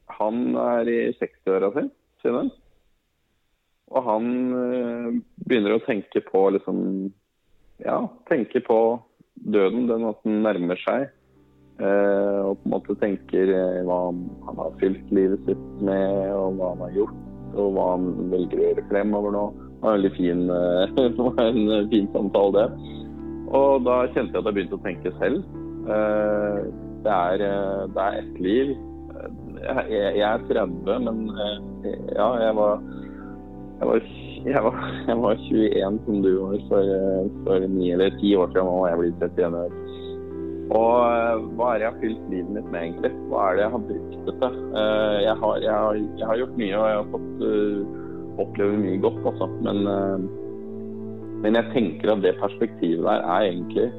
han 0.08 0.56
er 0.56 0.88
i 0.88 1.00
60-åra 1.20 1.72
si, 1.76 1.90
sine. 2.22 2.50
Og 3.92 4.04
han 4.04 4.32
eh, 4.56 5.12
begynner 5.46 5.76
å 5.76 5.84
tenke 5.86 6.22
på 6.22 6.50
liksom 6.56 7.12
Ja, 7.84 8.08
tenke 8.30 8.62
på 8.64 9.02
døden, 9.36 9.90
den 9.90 10.06
at 10.08 10.22
den 10.24 10.42
nærmer 10.46 10.80
seg. 10.80 11.10
Eh, 11.76 12.40
og 12.48 12.56
på 12.62 12.70
en 12.70 12.72
måte 12.72 12.96
tenker 13.02 13.50
eh, 13.52 13.82
hva 13.84 13.98
han 14.08 14.60
har 14.62 14.76
fylt 14.80 15.10
livet 15.16 15.42
sitt 15.44 15.64
med, 15.84 16.32
og 16.32 16.56
hva 16.56 16.72
han 16.72 16.84
har 16.86 16.94
gjort, 16.96 17.18
og 17.52 17.74
hva 17.76 17.88
han 17.90 18.06
velger 18.32 18.62
å 18.62 18.68
gjøre 18.70 18.86
fremover 18.92 19.36
nå. 19.36 19.46
Det 19.60 19.84
var 19.84 19.92
en 19.92 19.98
veldig 19.98 20.14
fin, 20.16 20.44
en 21.44 21.90
fin 21.92 22.08
samtale, 22.16 22.64
det. 22.64 22.94
Og 23.56 23.84
da 23.86 23.98
kjente 24.14 24.32
jeg 24.32 24.40
at 24.40 24.48
jeg 24.48 24.56
begynte 24.56 24.80
å 24.80 24.86
tenke 24.86 25.14
selv. 25.20 25.44
Eh, 25.86 26.62
det, 27.06 27.16
er, 27.16 27.46
det 27.92 28.06
er 28.06 28.20
ett 28.22 28.40
liv. 28.42 28.76
Jeg, 29.66 30.22
er 30.26 30.48
30, 30.48 31.06
men 31.06 31.20
ja, 32.16 32.28
jeg 32.42 32.56
var 32.58 32.80
jeg 33.76 33.88
var, 33.90 34.08
jeg, 34.46 34.62
var, 34.64 34.76
jeg 35.10 35.18
var 35.20 35.42
21 35.44 36.00
som 36.06 36.22
du 36.24 36.32
var 36.40 36.60
for, 36.70 36.92
for 37.44 37.68
ni 37.76 37.92
eller 37.92 38.16
ti 38.22 38.32
år 38.40 38.54
siden. 38.54 38.72
Er 38.72 38.94
jeg 38.94 39.02
blitt 39.04 39.28
31 39.28 39.60
år. 39.66 39.76
Og 40.74 40.94
eh, 41.06 41.44
hva 41.58 41.68
er 41.74 41.78
det 41.78 41.86
jeg 41.86 41.92
har 41.92 42.00
fylt 42.02 42.30
livet 42.32 42.54
mitt 42.56 42.70
med, 42.72 42.80
egentlig? 42.80 43.12
Hva 43.30 43.44
er 43.50 43.58
det 43.58 43.66
jeg 43.66 43.74
har 43.76 43.84
brukt 43.90 44.16
det 44.16 44.34
til? 44.42 44.56
Eh, 44.82 45.18
Jeg 45.26 45.36
har, 45.42 45.60
jeg 45.62 45.74
har, 45.74 46.00
jeg 46.22 46.30
har 46.30 46.40
gjort 46.42 46.58
mye, 46.62 46.80
og 46.80 46.88
jeg 46.90 46.98
har 46.98 47.12
fått 47.12 47.44
uh, 47.46 48.42
oppleve 48.42 48.80
mye 48.82 49.02
godt, 49.04 49.22
altså. 49.30 49.50
Men, 49.68 49.78
uh, 49.86 50.18
men 51.44 51.60
jeg 51.60 51.70
tenker 51.76 52.16
at 52.16 52.24
det 52.26 52.34
perspektivet 52.42 53.06
der 53.06 53.22
er 53.36 53.46
egentlig 53.52 53.92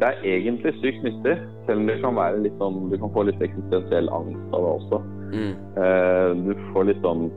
Det 0.00 0.08
er 0.08 0.26
egentlig 0.26 0.72
sykt 0.80 1.02
nyttig, 1.06 1.36
selv 1.66 1.80
om 1.82 1.86
det 1.86 1.98
kan 2.02 2.16
være 2.16 2.42
litt 2.42 2.58
sånn 2.58 2.90
Du 2.90 2.96
kan 2.98 3.14
få 3.14 3.26
litt 3.28 3.42
eksistensiell 3.42 4.10
angst 4.10 4.54
av 4.56 4.66
det 4.66 4.74
også. 4.80 5.00
Mm. 5.30 5.54
Uh, 5.78 6.30
Du 6.48 6.52
får 6.72 6.90
litt 6.90 7.02
sånn 7.06 7.28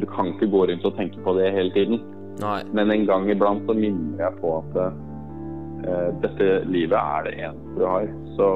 Du 0.00 0.06
kan 0.12 0.34
ikke 0.34 0.50
gå 0.52 0.66
rundt 0.68 0.84
og 0.84 0.96
tenke 1.00 1.24
på 1.24 1.36
det 1.38 1.52
hele 1.56 1.72
tiden. 1.72 2.02
Nei. 2.42 2.60
Men 2.76 2.92
en 2.92 3.08
gang 3.08 3.30
iblant 3.32 3.64
så 3.66 3.74
minner 3.74 4.26
jeg 4.26 4.40
på 4.42 4.58
at 4.60 4.76
dette 6.22 6.46
livet 6.66 6.98
er 6.98 7.26
det 7.26 7.34
eneste 7.38 7.74
du 7.78 7.84
har. 7.86 8.08
Så 8.36 8.48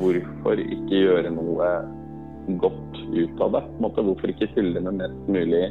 hvorfor 0.00 0.60
ikke 0.62 1.02
gjøre 1.04 1.32
noe 1.34 1.70
godt 2.62 3.00
ut 3.10 3.42
av 3.44 3.56
det? 3.56 3.62
Hvorfor 3.82 4.32
ikke 4.32 4.50
fylle 4.54 4.82
med 4.84 5.00
mest 5.02 5.30
mulig 5.30 5.64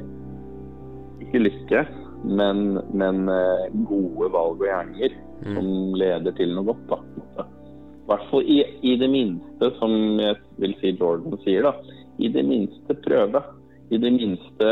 ikke 1.24 1.42
lykke, 1.44 1.84
men, 2.24 2.80
men 2.96 3.30
eh, 3.32 3.70
gode 3.88 4.30
valg 4.34 4.60
og 4.60 4.68
gjerninger 4.68 5.16
som 5.54 5.70
leder 6.00 6.36
til 6.36 6.56
noe 6.56 6.68
godt. 6.68 7.14
da. 7.38 7.46
I 7.46 8.10
hvert 8.10 8.26
fall 8.32 8.50
i, 8.50 8.58
i 8.84 8.96
det 9.00 9.10
minste, 9.12 9.70
som 9.78 9.94
jeg 10.20 10.40
vil 10.60 10.76
si 10.82 10.96
Jordan 10.98 11.38
sier, 11.46 11.68
da. 11.68 11.96
I 12.20 12.32
det 12.34 12.44
minste 12.48 12.98
prøve. 13.06 13.44
I 13.90 13.98
det 14.02 14.12
minste 14.14 14.72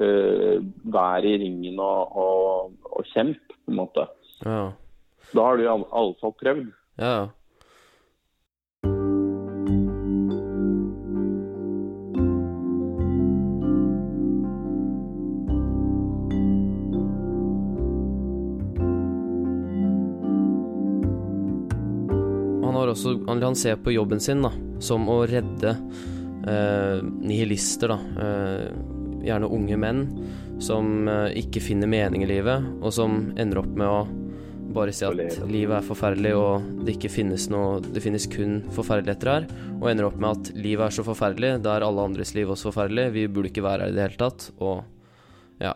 uh, 0.00 0.56
være 0.94 1.28
i 1.28 1.36
ringen 1.42 1.76
og, 1.82 2.16
og, 2.16 2.72
og 2.88 3.10
kjempe, 3.12 3.54
på 3.66 3.74
en 3.74 3.80
måte. 3.82 4.06
Ja. 4.46 4.70
Da 5.32 5.48
har 5.48 5.58
de 5.58 5.66
iallfall 5.66 6.36
prøvd. 6.42 6.70
Ja, 7.00 7.10
ja. 7.10 7.26
Også, 22.96 23.18
han 23.28 23.56
ser 23.56 23.76
på 23.76 23.92
jobben 23.92 24.20
sin 24.24 24.40
da, 24.40 24.48
som 24.80 25.04
å 25.12 25.18
redde 25.28 25.74
eh, 26.48 27.02
nihilister, 27.04 27.92
da. 27.92 27.98
Eh, 28.24 28.62
gjerne 29.26 29.50
unge 29.52 29.76
menn 29.76 30.00
som 30.62 31.08
eh, 31.10 31.34
ikke 31.42 31.60
finner 31.60 31.90
mening 31.90 32.24
i 32.24 32.30
livet, 32.30 32.64
og 32.80 32.94
som 32.96 33.18
ender 33.36 33.60
opp 33.60 33.74
med 33.76 33.90
å 33.90 34.00
bare 34.74 34.92
si 34.94 35.06
at 35.06 35.38
livet 35.50 35.76
er 35.78 35.86
forferdelig 35.86 36.32
og 36.36 36.66
det 36.86 36.96
ikke 36.96 37.12
finnes 37.12 37.46
noe 37.52 37.78
Det 37.84 38.02
finnes 38.04 38.26
kun 38.30 38.58
forferdeligheter 38.74 39.30
her, 39.30 39.48
og 39.78 39.88
ender 39.90 40.08
opp 40.08 40.18
med 40.20 40.30
at 40.32 40.50
livet 40.56 40.88
er 40.88 40.96
så 40.96 41.04
forferdelig, 41.06 41.56
da 41.64 41.76
er 41.76 41.86
alle 41.86 42.04
andres 42.08 42.34
liv 42.36 42.50
også 42.52 42.70
forferdelig, 42.70 43.08
vi 43.14 43.26
burde 43.30 43.52
ikke 43.52 43.64
være 43.66 43.86
her 43.86 43.94
i 43.94 43.96
det 43.96 44.04
hele 44.04 44.20
tatt, 44.20 44.48
og 44.58 44.84
ja. 45.62 45.74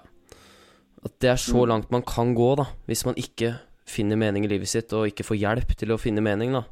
At 1.01 1.17
det 1.23 1.31
er 1.33 1.41
så 1.41 1.65
langt 1.69 1.93
man 1.95 2.05
kan 2.05 2.35
gå, 2.37 2.55
da, 2.61 2.67
hvis 2.91 3.07
man 3.09 3.19
ikke 3.21 3.55
finner 3.91 4.21
mening 4.21 4.47
i 4.47 4.51
livet 4.53 4.71
sitt 4.71 4.93
og 4.97 5.09
ikke 5.11 5.27
får 5.27 5.41
hjelp 5.41 5.77
til 5.79 5.95
å 5.95 6.01
finne 6.01 6.25
mening, 6.25 6.53
da. 6.55 6.65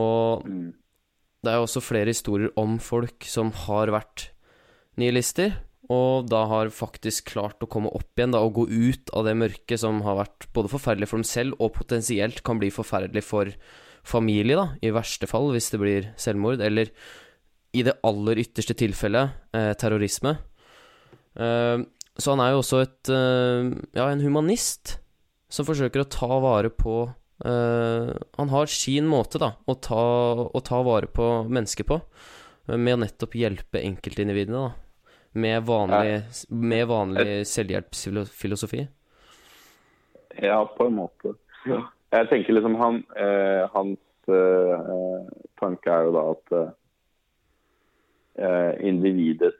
Og 0.00 0.44
det 1.44 1.52
er 1.52 1.60
jo 1.60 1.66
også 1.66 1.84
flere 1.84 2.12
historier 2.12 2.52
om 2.60 2.78
folk 2.82 3.26
som 3.28 3.52
har 3.64 3.92
vært 3.94 4.30
nihilister, 5.00 5.56
og 5.92 6.28
da 6.32 6.44
har 6.48 6.72
faktisk 6.72 7.34
klart 7.34 7.62
å 7.64 7.68
komme 7.70 7.92
opp 7.92 8.16
igjen 8.16 8.32
da, 8.32 8.40
og 8.40 8.56
gå 8.56 8.64
ut 8.70 9.10
av 9.16 9.26
det 9.28 9.34
mørket 9.36 9.82
som 9.82 10.00
har 10.06 10.16
vært 10.22 10.46
både 10.56 10.70
forferdelig 10.72 11.10
for 11.10 11.20
dem 11.20 11.28
selv, 11.28 11.58
og 11.60 11.74
potensielt 11.76 12.40
kan 12.46 12.60
bli 12.60 12.70
forferdelig 12.72 13.24
for 13.26 13.50
familie, 14.04 14.56
da, 14.56 14.66
i 14.84 14.92
verste 14.94 15.28
fall, 15.28 15.50
hvis 15.52 15.70
det 15.74 15.80
blir 15.80 16.08
selvmord, 16.20 16.62
eller 16.64 16.92
i 17.74 17.82
det 17.84 17.96
aller 18.06 18.40
ytterste 18.40 18.76
tilfellet 18.78 19.56
eh, 19.56 19.72
terrorisme. 19.80 20.36
Eh, 21.36 21.82
så 22.14 22.32
han 22.32 22.44
er 22.44 22.54
jo 22.54 22.62
også 22.62 22.80
et 22.84 23.10
eh, 23.10 23.72
ja, 23.98 24.06
en 24.06 24.22
humanist 24.22 24.96
som 25.52 25.66
forsøker 25.66 26.04
å 26.04 26.10
ta 26.10 26.38
vare 26.42 26.70
på 26.72 27.02
eh, 27.44 28.12
Han 28.38 28.52
har 28.54 28.70
sin 28.70 29.08
måte, 29.10 29.40
da, 29.42 29.52
å 29.66 29.74
ta, 29.74 30.06
å 30.46 30.64
ta 30.64 30.80
vare 30.86 31.10
på 31.10 31.28
mennesker 31.50 31.88
på, 31.90 31.98
med 32.72 32.96
å 32.96 33.02
nettopp 33.02 33.36
hjelpe 33.36 33.82
enkeltindividene, 33.82 34.62
da 34.62 34.83
med 35.34 35.66
vanlig, 35.66 36.22
med 36.48 36.86
vanlig 36.88 37.46
selvhjelpsfilosofi? 37.50 38.84
Ja, 40.42 40.60
på 40.76 40.86
en 40.86 40.96
måte. 40.98 41.34
Jeg 42.14 42.28
tenker 42.30 42.54
liksom 42.54 42.74
han, 42.78 43.02
eh, 43.18 43.64
Hans 43.74 44.30
eh, 44.30 45.28
tanke 45.60 45.90
er 45.90 46.06
jo 46.06 46.12
da 46.14 46.24
at 46.34 46.54
eh, 48.38 48.86
individet 48.88 49.54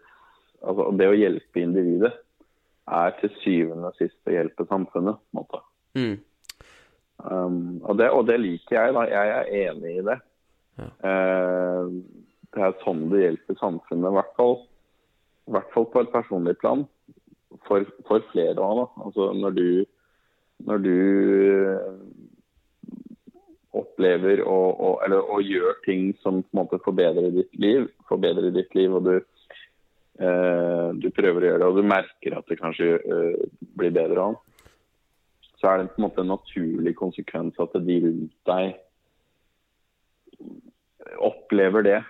Altså 0.64 0.87
det 0.97 1.09
å 1.11 1.16
hjelpe 1.16 1.61
individet 1.61 2.12
er 2.88 3.11
til 3.19 3.33
syvende 3.43 3.90
og 3.90 3.99
sist 3.99 4.16
å 4.28 4.33
hjelpe 4.33 4.64
samfunnet. 4.69 5.19
på 5.21 5.35
en 5.35 5.40
måte. 5.43 5.61
Mm. 5.99 6.14
Um, 7.19 7.81
og, 7.83 7.99
det, 7.99 8.11
og 8.11 8.26
det 8.28 8.38
liker 8.40 8.76
jeg. 8.78 8.95
da. 8.97 9.04
Jeg 9.09 9.35
er 9.35 9.50
enig 9.69 9.93
i 9.99 10.04
det. 10.09 10.16
Ja. 10.81 10.88
Uh, 11.04 11.85
det 12.54 12.64
er 12.64 12.76
sånn 12.85 13.07
det 13.12 13.23
hjelper 13.23 13.59
samfunnet, 13.61 14.09
i 14.09 14.16
hvert 14.19 14.33
fall. 14.38 14.57
I 15.45 15.55
hvert 15.57 15.73
fall 15.75 15.89
på 15.93 16.03
et 16.05 16.13
personlig 16.13 16.57
plan. 16.61 16.87
For, 17.69 17.87
for 18.09 18.25
flere 18.33 18.59
av 18.61 18.81
da. 18.81 18.87
Altså 19.07 19.31
når 19.39 19.57
du, 19.57 19.69
når 20.69 20.81
du 20.85 20.95
eh, 20.95 21.93
opplever 23.75 24.43
og, 24.45 24.81
og, 24.81 24.97
eller, 25.05 25.23
og 25.35 25.43
gjør 25.47 25.79
ting 25.85 26.11
som 26.23 26.43
på 26.43 26.55
en 26.55 26.61
måte 26.63 26.81
forbedrer 26.85 27.31
ditt 27.35 27.55
liv, 27.61 27.87
forbedrer 28.11 28.55
ditt 28.55 28.75
liv, 28.79 28.95
og 28.95 29.07
du, 29.09 29.15
eh, 30.23 30.89
du 30.99 31.09
prøver 31.15 31.41
å 31.41 31.51
gjøre 31.51 31.63
det, 31.63 31.71
og 31.71 31.79
du 31.79 31.93
merker 31.95 32.39
at 32.39 32.51
det 32.51 32.61
kanskje 32.61 32.90
eh, 32.99 33.47
blir 33.79 33.95
bedre 33.95 34.29
av, 34.31 34.40
så 35.59 35.71
er 35.71 35.81
det 35.81 35.95
på 35.95 36.03
en 36.03 36.07
måte 36.09 36.23
en 36.23 36.33
naturlig 36.35 36.95
konsekvens 36.99 37.59
at 37.62 37.77
de 37.87 38.01
rundt 38.05 38.35
deg 38.51 38.75
opplever 41.25 41.85
det 41.87 42.01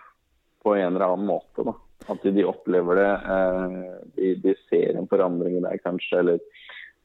på 0.64 0.74
en 0.74 0.94
eller 0.94 1.06
annen 1.06 1.28
måte. 1.28 1.64
da. 1.66 1.74
At 2.12 2.24
de 2.24 2.44
opplever 2.44 3.00
det. 3.00 3.12
Eh, 3.34 3.76
de, 4.16 4.32
de, 4.44 4.54
ser 4.68 4.98
en 4.98 5.08
forandring 5.10 5.58
i 5.58 5.64
deg, 5.64 5.80
kanskje. 5.84 6.20
Eller 6.20 6.40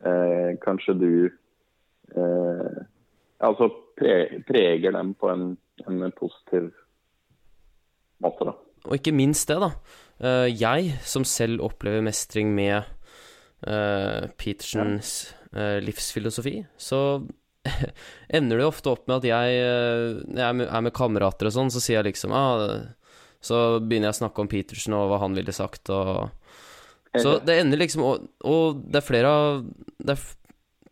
eh, 0.04 0.56
kanskje 0.64 0.98
du 1.00 1.12
eh, 2.16 2.80
Altså 3.40 3.70
pre, 3.96 4.42
preger 4.44 4.92
dem 4.92 5.14
på 5.16 5.30
en, 5.32 5.54
en, 5.88 6.02
positiv 6.12 6.74
måte, 8.20 8.50
da. 8.50 8.56
Og 8.84 8.98
ikke 8.98 9.16
minst 9.16 9.48
det, 9.48 9.62
da. 9.64 9.70
Uh, 10.20 10.48
jeg 10.52 10.98
som 11.08 11.24
selv 11.24 11.64
opplever 11.64 12.04
mestring 12.04 12.52
med 12.52 12.84
uh, 13.64 14.28
Petersens 14.36 15.30
uh, 15.56 15.80
livsfilosofi, 15.80 16.58
så 16.76 17.22
ender 18.42 18.60
det 18.60 18.68
ofte 18.68 18.92
opp 18.92 19.08
med 19.08 19.22
at 19.22 19.30
jeg, 19.30 19.64
når 20.28 20.44
jeg 20.44 20.68
er 20.68 20.84
med, 20.84 20.96
kamerater 21.00 21.48
og 21.48 21.56
sånn, 21.56 21.72
så 21.72 21.80
sier 21.80 22.02
jeg 22.02 22.10
liksom 22.12 22.36
ah, 22.36 22.66
Så 23.42 23.80
begynner 23.80 24.10
jeg 24.10 24.18
å 24.18 24.22
snakke 24.24 24.44
om 24.44 24.50
Petersen 24.52 24.96
og 24.98 25.08
hva 25.12 25.22
han 25.24 25.38
ville 25.38 25.56
sagt, 25.56 25.92
og 25.94 26.30
Så 27.18 27.40
det 27.42 27.56
ender 27.58 27.80
liksom 27.82 28.04
Og, 28.06 28.26
og 28.46 28.82
det 28.86 29.00
er 29.00 29.06
flere 29.06 29.30
av 29.34 29.64
Det 29.98 30.14
er 30.14 30.26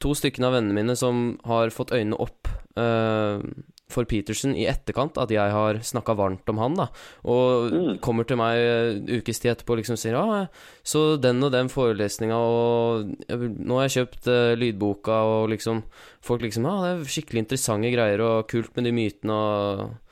to 0.01 0.13
stykker 0.17 0.45
av 0.45 0.55
vennene 0.57 0.77
mine 0.77 0.95
som 0.97 1.37
har 1.47 1.73
fått 1.73 1.93
øynene 1.95 2.19
opp 2.21 2.49
uh, 2.77 3.41
for 3.87 4.07
Petersen 4.09 4.51
i 4.57 4.65
etterkant, 4.67 5.15
at 5.17 5.31
jeg 5.31 5.53
har 5.53 5.79
snakka 5.85 6.15
varmt 6.19 6.49
om 6.51 6.59
han, 6.59 6.75
da. 6.75 6.87
Og 7.31 7.71
mm. 7.71 7.91
kommer 8.03 8.27
til 8.27 8.39
meg 8.39 9.07
ukes 9.07 9.39
tid 9.39 9.53
etterpå 9.53 9.77
og 9.77 9.81
liksom 9.81 9.99
sier 9.99 10.17
ja, 10.17 10.41
så 10.83 11.03
den 11.23 11.39
og 11.45 11.53
den 11.55 11.71
forelesninga, 11.71 12.35
og 12.35 13.13
nå 13.31 13.79
har 13.79 13.87
jeg 13.87 13.95
kjøpt 14.01 14.29
uh, 14.29 14.51
lydboka, 14.59 15.21
og 15.31 15.49
liksom 15.55 15.85
Folk 16.27 16.41
liksom 16.43 16.65
ja, 16.67 16.73
det 16.83 16.87
er 16.91 17.11
skikkelig 17.13 17.45
interessante 17.45 17.89
greier, 17.93 18.19
og 18.19 18.49
kult 18.51 18.73
med 18.75 18.89
de 18.89 18.91
mytene, 18.91 19.35
og 19.37 20.06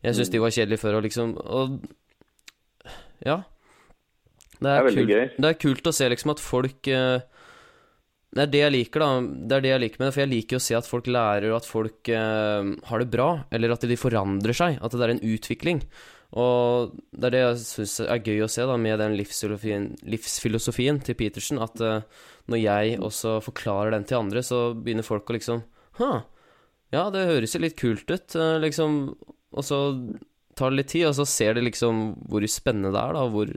jeg 0.00 0.16
syns 0.16 0.30
mm. 0.30 0.34
de 0.34 0.42
var 0.42 0.54
kjedelige 0.56 0.82
før, 0.82 0.98
og 0.98 1.06
liksom 1.06 1.34
Og 1.40 1.80
ja. 3.26 3.42
Det 4.60 4.68
er, 4.68 4.84
det 4.84 4.92
er 4.92 4.96
kult. 4.96 5.36
Det 5.40 5.50
er 5.50 5.60
kult 5.60 5.88
å 5.88 5.92
se 5.96 6.08
liksom 6.12 6.32
at 6.34 6.40
folk 6.44 6.88
uh, 6.92 7.20
det 8.30 8.44
er 8.44 8.50
det 8.52 8.60
jeg 8.60 8.74
liker, 8.76 9.02
da. 9.02 9.08
Det 9.50 9.56
er 9.56 9.64
det 9.64 9.72
jeg 9.72 9.82
liker 9.82 10.00
med 10.00 10.06
det, 10.06 10.14
for 10.14 10.22
jeg 10.22 10.30
liker 10.30 10.60
å 10.60 10.62
se 10.62 10.76
at 10.78 10.86
folk 10.86 11.08
lærer, 11.10 11.48
og 11.50 11.56
at 11.58 11.66
folk 11.66 12.10
eh, 12.14 12.68
har 12.86 13.02
det 13.02 13.10
bra, 13.10 13.28
eller 13.50 13.74
at 13.74 13.86
de 13.90 13.96
forandrer 13.98 14.54
seg. 14.54 14.76
At 14.78 14.94
det 14.94 15.02
er 15.02 15.12
en 15.16 15.24
utvikling. 15.32 15.80
Og 16.38 16.92
det 17.10 17.26
er 17.26 17.34
det 17.34 17.40
jeg 17.42 17.56
syns 17.64 17.96
er 18.04 18.22
gøy 18.22 18.44
å 18.46 18.50
se 18.54 18.66
da, 18.70 18.76
med 18.78 19.02
den 19.02 19.16
livsfilosofien, 19.18 19.88
livsfilosofien 20.14 21.00
til 21.02 21.18
Petersen, 21.18 21.58
at 21.58 21.82
eh, 21.82 22.06
når 22.50 22.62
jeg 22.62 23.00
også 23.02 23.40
forklarer 23.48 23.96
den 23.96 24.06
til 24.06 24.20
andre, 24.20 24.44
så 24.46 24.68
begynner 24.78 25.06
folk 25.06 25.26
å 25.26 25.38
liksom 25.40 25.66
ja, 26.94 27.04
det 27.12 27.26
høres 27.28 27.52
jo 27.54 27.60
litt 27.64 27.76
kult 27.78 28.06
ut, 28.10 28.34
eh, 28.38 28.56
liksom. 28.62 29.02
Og 29.56 29.66
så 29.66 29.80
tar 30.58 30.72
det 30.72 30.80
litt 30.80 30.92
tid, 30.92 31.08
og 31.08 31.16
så 31.18 31.26
ser 31.28 31.56
de 31.56 31.64
liksom 31.66 32.02
hvor 32.30 32.44
spennende 32.50 32.92
det 32.94 33.02
er, 33.02 33.16
da, 33.16 33.26
hvor 33.32 33.50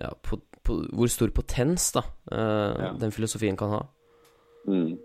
ja, 0.00 0.10
på, 0.24 0.40
på, 0.66 0.78
hvor 0.96 1.12
stor 1.12 1.32
potens 1.36 1.90
da 1.96 2.04
uh, 2.32 2.76
ja. 2.76 2.90
den 3.00 3.12
filosofien 3.14 3.58
kan 3.60 3.74
ha. 3.74 3.80
Mm. 4.68 4.98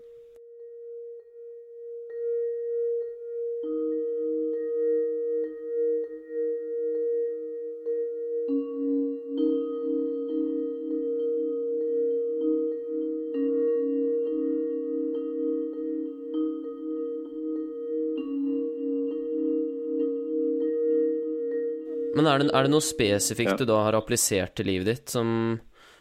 Men 22.16 22.28
er 22.30 22.40
det, 22.40 22.50
er 22.56 22.66
det 22.66 22.72
noe 22.72 22.84
spesifikt 22.84 23.52
ja. 23.52 23.58
du 23.60 23.68
da 23.68 23.80
har 23.86 23.96
applisert 23.98 24.56
til 24.56 24.70
livet 24.70 24.88
ditt 24.88 25.12
som 25.12 25.28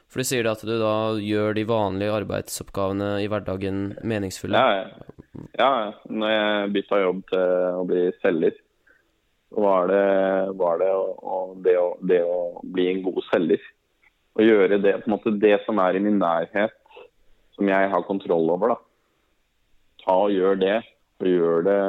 For 0.08 0.22
du 0.22 0.28
sier 0.28 0.48
at 0.48 0.62
du 0.64 0.72
da 0.80 0.96
gjør 1.20 1.58
de 1.58 1.66
vanlige 1.68 2.14
arbeidsoppgavene 2.16 3.10
i 3.24 3.28
hverdagen 3.32 3.98
meningsfulle? 4.08 4.56
Ja, 4.56 4.86
ja. 5.60 5.72
Når 6.08 6.32
jeg 6.36 6.72
bytta 6.78 7.02
jobb 7.02 7.24
til 7.32 7.56
å 7.82 7.84
bli 7.90 8.06
selger, 8.22 8.56
var 9.56 9.88
det, 9.92 10.06
var 10.60 10.80
det, 10.80 10.92
å, 10.92 11.40
det, 11.64 11.76
å, 11.80 11.90
det 12.04 12.22
å 12.24 12.40
bli 12.76 12.88
en 12.92 13.04
god 13.06 13.22
selger. 13.30 13.68
Å 14.36 14.44
gjøre 14.44 14.80
det, 14.84 14.98
på 15.02 15.10
en 15.10 15.16
måte, 15.16 15.36
det 15.40 15.58
som 15.66 15.80
er 15.84 15.96
i 15.96 16.04
min 16.04 16.20
nærhet, 16.20 16.76
som 17.56 17.70
jeg 17.72 17.92
har 17.92 18.08
kontroll 18.08 18.50
over. 18.52 18.76
da. 18.76 18.80
Ta 20.04 20.18
og 20.26 20.34
gjør 20.36 20.60
det, 20.60 20.80
og 21.24 21.30
gjør 21.32 21.68
det 21.68 21.80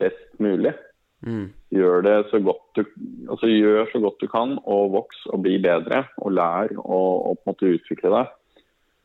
best 0.00 0.26
mulig. 0.42 0.74
Mm. 1.24 1.46
Gjør 1.72 2.04
det 2.04 2.16
så 2.30 2.38
godt 2.44 2.76
du 2.76 2.82
altså 3.32 3.48
gjør 3.48 3.88
så 3.90 4.00
godt 4.04 4.20
du 4.20 4.28
kan, 4.28 4.58
og 4.68 4.92
voks 4.92 5.24
og 5.32 5.42
bli 5.46 5.56
bedre. 5.62 6.04
Og 6.20 6.34
lær 6.36 6.74
og 6.78 7.38
på 7.38 7.44
en 7.44 7.50
måte 7.52 7.72
utvikle 7.78 8.12
deg. 8.14 8.34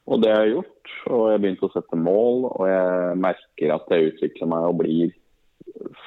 Og 0.10 0.22
det 0.24 0.34
har 0.34 0.46
jeg 0.46 0.56
gjort. 0.58 0.94
Og 1.14 1.24
jeg 1.24 1.38
har 1.38 1.42
begynt 1.44 1.66
å 1.66 1.72
sette 1.74 2.04
mål, 2.10 2.46
og 2.50 2.70
jeg 2.70 3.18
merker 3.26 3.74
at 3.76 3.92
jeg 3.94 4.14
utvikler 4.14 4.52
meg 4.52 4.70
og 4.70 4.80
blir 4.82 5.12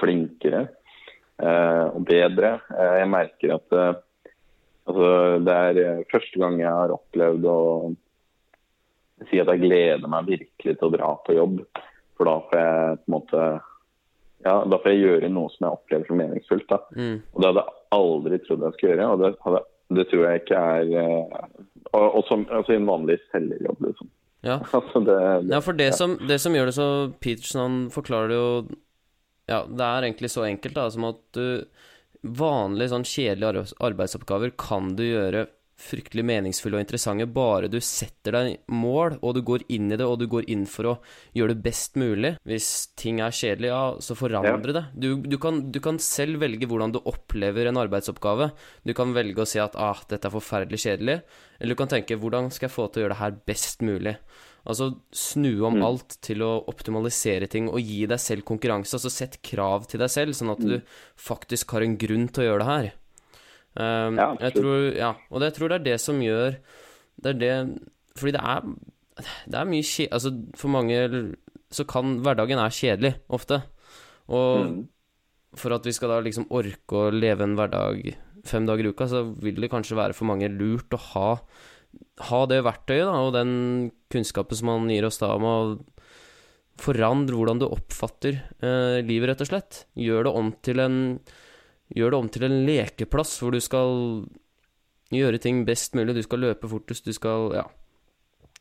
flinkere 0.00 0.62
eh, 0.66 1.86
og 1.86 2.02
bedre. 2.08 2.56
Eh, 2.74 2.94
jeg 3.00 3.10
merker 3.12 3.54
at 3.56 3.76
eh, 3.78 4.00
altså, 4.90 5.10
det 5.46 5.58
er 5.58 6.08
første 6.10 6.42
gang 6.42 6.58
jeg 6.60 6.80
har 6.80 6.96
opplevd 6.96 7.46
å 7.46 7.60
si 9.30 9.38
at 9.38 9.52
jeg 9.52 9.62
gleder 9.62 10.10
meg 10.10 10.30
virkelig 10.32 10.78
til 10.78 10.88
å 10.88 10.94
dra 10.96 11.12
på 11.22 11.38
jobb. 11.38 11.60
For 12.18 12.28
da 12.28 12.38
får 12.48 12.58
jeg 12.58 12.98
på 12.98 13.06
en 13.06 13.14
måte 13.14 13.44
ja, 14.42 14.54
da 14.66 14.78
får 14.82 14.92
jeg 14.92 15.02
gjøre 15.02 15.30
noe 15.32 15.52
som 15.54 15.66
jeg 15.66 15.76
opplever 15.76 16.08
som 16.08 16.18
meningsfullt. 16.18 16.74
Mm. 16.96 17.20
Og 17.32 17.42
det 17.42 17.50
hadde 17.50 17.62
jeg 17.62 17.98
aldri 17.98 18.40
trodd 18.46 18.64
jeg 18.66 18.76
skulle 18.76 18.94
gjøre, 18.94 19.10
og 19.12 19.22
det, 19.22 19.30
hadde, 19.44 19.62
det 19.98 20.06
tror 20.10 20.24
jeg 20.26 20.42
ikke 20.42 20.64
er 20.72 20.96
eh, 21.02 21.38
Og, 21.92 22.06
og 22.06 22.22
som, 22.28 22.44
altså 22.50 22.74
i 22.74 22.80
en 22.80 22.90
vanlig 22.90 23.18
selgerjobb, 23.30 23.86
liksom. 23.88 24.10
Ja. 24.42 24.58
Altså 24.78 25.04
det, 25.06 25.18
det, 25.46 25.54
Ja, 25.54 25.62
for 25.62 25.78
det, 25.78 25.92
som, 25.94 26.18
det 26.28 26.40
som 26.42 26.56
gjør 26.56 26.70
det 26.70 26.76
så 26.78 26.88
Peterson 27.22 27.62
han 27.62 27.80
forklarer 27.94 28.32
det 28.32 28.40
jo 28.40 28.52
Ja, 29.50 29.62
det 29.68 29.86
er 29.86 30.08
egentlig 30.08 30.32
så 30.34 30.46
enkelt, 30.48 30.78
da, 30.78 30.88
som 30.90 31.10
at 31.12 31.22
du 31.36 31.46
Vanlige, 32.22 32.92
sånn 32.92 33.06
kjedelige 33.06 33.64
arbeidsoppgaver 33.82 34.52
kan 34.54 34.92
du 34.94 35.02
gjøre 35.02 35.48
fryktelig 35.82 36.22
meningsfulle 36.28 36.78
og 36.78 36.84
interessante 36.84 37.26
bare 37.34 37.68
du 37.72 37.78
setter 37.82 38.36
deg 38.36 38.52
mål, 38.70 39.16
og 39.20 39.34
du 39.34 39.40
går 39.46 39.64
inn 39.74 39.90
i 39.92 39.98
det, 39.98 40.06
og 40.06 40.20
du 40.22 40.28
går 40.30 40.46
inn 40.52 40.62
for 40.70 40.92
å 40.92 40.94
gjøre 41.36 41.56
det 41.56 41.64
best 41.64 41.98
mulig. 42.00 42.36
Hvis 42.46 42.68
ting 43.00 43.18
er 43.24 43.34
kjedelig, 43.34 43.72
ja, 43.72 43.82
så 43.98 44.14
forandre 44.18 44.76
det. 44.78 44.84
Du, 44.94 45.08
du, 45.26 45.36
kan, 45.42 45.58
du 45.74 45.80
kan 45.84 45.98
selv 46.02 46.40
velge 46.44 46.68
hvordan 46.70 46.94
du 46.94 47.00
opplever 47.02 47.66
en 47.70 47.80
arbeidsoppgave. 47.82 48.52
Du 48.86 48.94
kan 48.94 49.12
velge 49.16 49.42
å 49.42 49.48
si 49.48 49.58
at 49.62 49.74
ah, 49.76 49.98
dette 50.08 50.30
er 50.30 50.36
forferdelig 50.38 50.80
kjedelig, 50.86 51.18
eller 51.58 51.74
du 51.74 51.78
kan 51.82 51.90
tenke 51.92 52.16
hvordan 52.18 52.50
skal 52.54 52.68
jeg 52.70 52.76
få 52.76 52.88
til 52.88 53.02
å 53.02 53.06
gjøre 53.06 53.14
det 53.16 53.22
her 53.24 53.36
best 53.52 53.82
mulig. 53.86 54.16
Altså 54.62 54.92
snu 55.10 55.64
om 55.66 55.74
Mm. 55.80 55.82
alt 55.82 56.16
til 56.22 56.38
å 56.46 56.52
optimalisere 56.70 57.48
ting 57.50 57.66
og 57.68 57.80
gi 57.82 58.04
deg 58.06 58.20
selv 58.22 58.44
konkurranse. 58.46 58.94
Altså 58.94 59.10
sett 59.10 59.40
krav 59.42 59.88
til 59.90 59.98
deg 59.98 60.10
selv, 60.12 60.36
sånn 60.38 60.52
at 60.54 60.60
du 60.62 60.76
faktisk 61.18 61.74
har 61.74 61.82
en 61.82 61.96
grunn 61.98 62.28
til 62.30 62.44
å 62.44 62.46
gjøre 62.46 62.62
det 62.62 62.68
her. 62.70 62.92
Um, 63.72 64.18
Ja, 64.20 64.30
jeg 64.40 64.52
tror, 64.58 64.90
ja, 64.92 65.14
og 65.30 65.40
det, 65.40 65.46
jeg 65.48 65.54
tror 65.56 65.68
det 65.72 65.76
er 65.80 65.84
det 65.86 66.00
som 66.00 66.18
gjør 66.20 66.58
Det 67.22 67.30
er 67.30 67.38
det 67.40 67.52
Fordi 68.18 68.32
det 68.36 68.42
er 68.44 68.66
Det 69.48 69.56
er 69.56 69.64
mye 69.70 69.82
kje... 69.86 70.08
Altså, 70.12 70.32
for 70.60 70.68
mange 70.68 70.98
så 71.72 71.86
kan 71.88 72.18
hverdagen 72.20 72.58
er 72.60 72.68
kjedelig, 72.68 73.14
ofte. 73.32 73.62
Og 74.28 74.66
Mm. 74.66 74.88
for 75.56 75.72
at 75.72 75.84
vi 75.88 75.92
skal 75.92 76.08
da 76.12 76.18
liksom 76.20 76.50
orke 76.52 76.92
å 76.92 77.10
leve 77.12 77.40
en 77.44 77.56
hverdag 77.56 78.14
fem 78.44 78.66
dager 78.66 78.84
i 78.84 78.92
uka, 78.92 79.06
så 79.08 79.22
vil 79.40 79.54
det 79.56 79.70
kanskje 79.70 79.96
være 79.96 80.12
for 80.12 80.26
mange 80.28 80.50
lurt 80.52 80.92
å 80.92 81.00
ha 81.14 81.28
ha 82.20 82.46
det 82.46 82.62
verktøyet 82.64 83.04
da, 83.08 83.16
og 83.24 83.32
den 83.32 83.90
kunnskapen 84.12 84.56
som 84.56 84.66
man 84.68 84.88
gir 84.92 85.04
oss 85.04 85.18
da 85.20 85.34
om 85.36 85.44
å 85.44 85.56
forandre 86.80 87.36
hvordan 87.36 87.60
du 87.60 87.66
oppfatter 87.68 88.38
eh, 88.62 89.00
livet, 89.04 89.28
rett 89.30 89.44
og 89.44 89.50
slett. 89.50 89.82
Gjør 89.96 90.24
det 90.28 90.32
om 90.40 90.52
til 90.64 90.80
en 90.82 90.96
Gjør 91.92 92.14
det 92.14 92.18
om 92.18 92.28
til 92.32 92.46
en 92.48 92.58
lekeplass 92.66 93.36
hvor 93.42 93.52
du 93.52 93.60
skal 93.60 94.24
gjøre 95.12 95.38
ting 95.42 95.66
best 95.68 95.94
mulig. 95.98 96.16
Du 96.16 96.24
skal 96.24 96.44
løpe 96.48 96.70
fortest, 96.70 97.04
du 97.04 97.12
skal 97.12 97.52
Ja. 97.56 97.68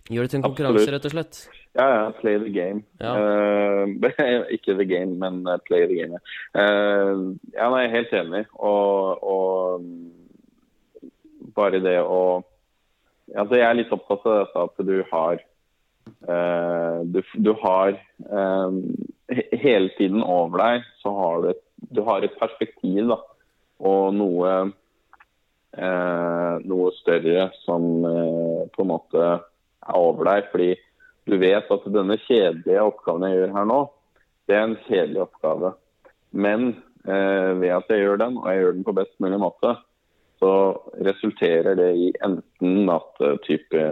Gjør 0.10 0.26
det 0.26 0.32
til 0.32 0.38
en 0.40 0.44
konkurranse, 0.44 0.82
Absolutt. 0.82 0.96
rett 0.96 1.06
og 1.06 1.12
slett. 1.14 1.36
Ja, 1.78 1.86
ja, 1.88 2.12
play 2.20 2.38
the 2.40 2.50
game. 2.52 2.84
Ja. 3.00 3.14
Uh, 3.16 3.88
ikke 4.56 4.74
the 4.76 4.86
game, 4.86 5.16
men 5.22 5.48
eh, 5.48 5.60
play 5.68 5.86
the 5.88 5.96
game. 5.96 6.20
Eh, 6.58 7.38
ja, 7.56 7.70
nei, 7.70 7.82
jeg 7.86 7.90
er 7.90 7.96
helt 7.96 8.14
enig. 8.20 8.46
Og, 8.60 9.24
og 9.24 9.82
bare 11.56 11.80
det 11.84 12.00
å 12.02 12.44
Altså, 13.32 13.56
jeg 13.56 13.64
er 13.64 13.78
litt 13.78 13.92
opptatt 13.96 14.26
av 14.28 14.34
dette 14.42 14.60
at 14.66 14.76
du 14.84 14.98
har 15.08 15.40
uh, 16.28 17.00
du, 17.08 17.22
du 17.40 17.54
har 17.62 17.96
Hele 19.62 19.88
tiden 19.96 20.20
over 20.20 20.60
deg 20.60 20.84
så 21.00 21.14
har 21.16 21.40
du 21.40 21.48
et, 21.54 21.62
du 21.90 22.04
har 22.06 22.24
et 22.24 22.38
perspektiv 22.40 23.10
da, 23.10 23.18
og 23.82 24.14
noe 24.14 24.52
eh, 25.78 26.56
noe 26.68 26.92
større 27.00 27.50
som 27.64 28.06
eh, 28.06 28.70
på 28.74 28.84
en 28.84 28.92
måte 28.92 29.26
er 29.26 29.98
over 29.98 30.30
deg. 30.30 30.50
Fordi 30.54 30.72
du 31.30 31.38
vet 31.42 31.72
at 31.74 31.90
denne 31.94 32.20
kjedelige 32.28 32.88
oppgaven 32.92 33.28
jeg 33.30 33.40
gjør 33.40 33.56
her 33.58 33.70
nå, 33.70 33.82
det 34.50 34.58
er 34.58 34.66
en 34.68 34.80
kjedelig 34.88 35.24
oppgave. 35.26 35.74
Men 36.32 36.74
eh, 37.06 37.52
ved 37.62 37.78
at 37.78 37.92
jeg 37.92 38.06
gjør 38.06 38.22
den, 38.26 38.38
og 38.42 38.50
jeg 38.52 38.64
gjør 38.64 38.78
den 38.78 38.88
på 38.88 38.98
best 38.98 39.16
mulig 39.24 39.42
måte, 39.42 39.76
så 40.42 40.54
resulterer 41.06 41.78
det 41.78 41.92
i 41.98 42.10
enten 42.26 42.90
at 42.90 43.22
eh, 43.22 43.38
type 43.46 43.86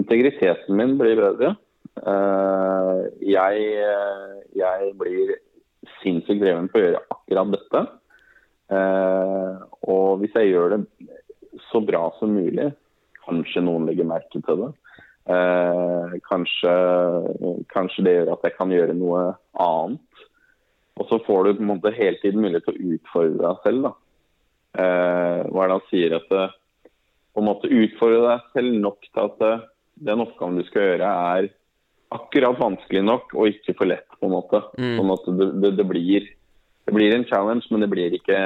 integriteten 0.00 0.76
min 0.78 0.96
blir 1.00 1.20
bedre. 1.20 1.54
Eh, 2.00 3.00
jeg, 3.34 3.66
eh, 3.84 4.38
jeg 4.58 4.94
blir 4.98 5.34
sinnssykt 6.04 6.42
dreven 6.42 6.70
på 6.70 6.80
å 6.80 6.84
gjøre 6.84 7.02
akkurat 7.10 7.52
dette. 7.56 7.84
Eh, 8.74 9.64
og 9.90 10.22
hvis 10.22 10.36
jeg 10.38 10.52
gjør 10.52 10.76
det 10.76 10.80
så 11.70 11.80
bra 11.84 12.06
som 12.18 12.34
mulig, 12.36 12.70
kanskje 13.24 13.64
noen 13.64 13.88
legger 13.88 14.08
merke 14.08 14.40
til 14.44 14.62
det. 14.62 14.70
Eh, 15.34 16.16
kanskje, 16.28 16.72
kanskje 17.72 18.06
det 18.06 18.16
gjør 18.18 18.34
at 18.34 18.48
jeg 18.48 18.56
kan 18.58 18.72
gjøre 18.74 18.96
noe 18.98 19.26
annet. 19.64 20.24
Og 21.00 21.08
så 21.10 21.18
får 21.26 21.44
du 21.44 21.56
på 21.56 21.64
en 21.64 21.72
måte 21.72 21.94
hele 21.96 22.20
tiden 22.22 22.44
mulighet 22.44 22.68
til 22.68 22.76
å 22.76 22.96
utfordre 22.96 23.40
deg 23.40 23.64
selv. 23.66 23.88
da. 23.88 23.94
Eh, 24.74 25.40
hva 25.50 25.64
er 25.64 25.70
det 25.70 25.78
han 25.78 25.88
sier? 25.90 26.16
At 26.20 26.30
det, 26.30 26.46
på 27.34 27.42
en 27.42 27.48
måte 27.50 27.72
utfordre 27.72 28.24
deg 28.28 28.50
selv 28.54 28.80
nok 28.84 29.08
til 29.08 29.24
at 29.24 29.68
den 30.06 30.22
oppgaven 30.22 30.60
du 30.60 30.66
skal 30.68 30.88
gjøre, 30.88 31.10
er 31.38 31.48
akkurat 32.14 32.60
vanskelig 32.60 33.02
nok 33.02 33.34
og 33.34 33.50
ikke 33.50 33.74
for 33.78 33.90
lett. 33.90 34.13
På 34.24 34.30
en 34.30 34.34
måte. 34.34 34.62
Mm. 34.80 34.94
Sånn 34.98 35.12
at 35.14 35.28
det, 35.38 35.48
det, 35.62 35.70
det, 35.82 35.86
blir, 35.92 36.28
det 36.88 36.96
blir 36.96 37.14
en 37.18 37.26
challenge, 37.28 37.68
men 37.70 37.84
det 37.84 37.90
blir 37.92 38.16
ikke 38.16 38.38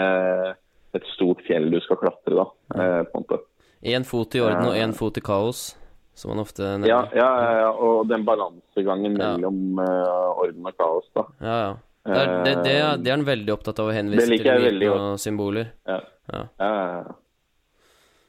et 0.98 1.06
stort 1.14 1.42
fjell 1.46 1.70
du 1.70 1.78
skal 1.84 2.00
klatre. 2.02 2.34
da, 2.42 2.46
eh, 2.74 3.02
på 3.06 3.20
en 3.20 3.24
måte. 3.26 3.40
Én 3.86 4.04
fot 4.08 4.34
i 4.34 4.40
orden 4.42 4.66
og 4.72 4.74
Ja. 4.74 4.82
én 4.86 4.94
fot 4.96 5.16
i 5.20 5.22
kaos, 5.22 5.76
som 6.18 6.32
man 6.34 6.42
ofte 6.42 6.64
nevner. 6.66 6.88
Ja, 6.90 7.00
ja, 7.14 7.28
ja, 7.44 7.52
ja, 7.62 7.68
og 7.70 8.08
den 8.10 8.24
balansegangen 8.26 9.14
mellom 9.14 9.78
eh, 9.78 10.40
orden 10.42 10.66
og 10.66 10.74
kaos. 10.80 11.06
da. 11.14 11.26
Ja, 11.40 11.58
ja. 11.68 11.76
Det 12.08 12.16
er, 12.16 12.30
det, 12.44 12.52
det, 12.64 12.72
er, 12.80 12.96
det 13.04 13.10
er 13.12 13.16
han 13.18 13.26
veldig 13.26 13.52
opptatt 13.52 13.78
av 13.82 13.90
å 13.90 13.92
henvise 13.92 14.28
Det 14.32 14.38
til 14.42 14.84
og 14.88 15.18
symboler. 15.20 15.72
Ja. 15.86 16.00
Ja. 16.32 16.42
Ja, 16.58 16.68
ja, 16.72 16.86
ja. 17.04 17.16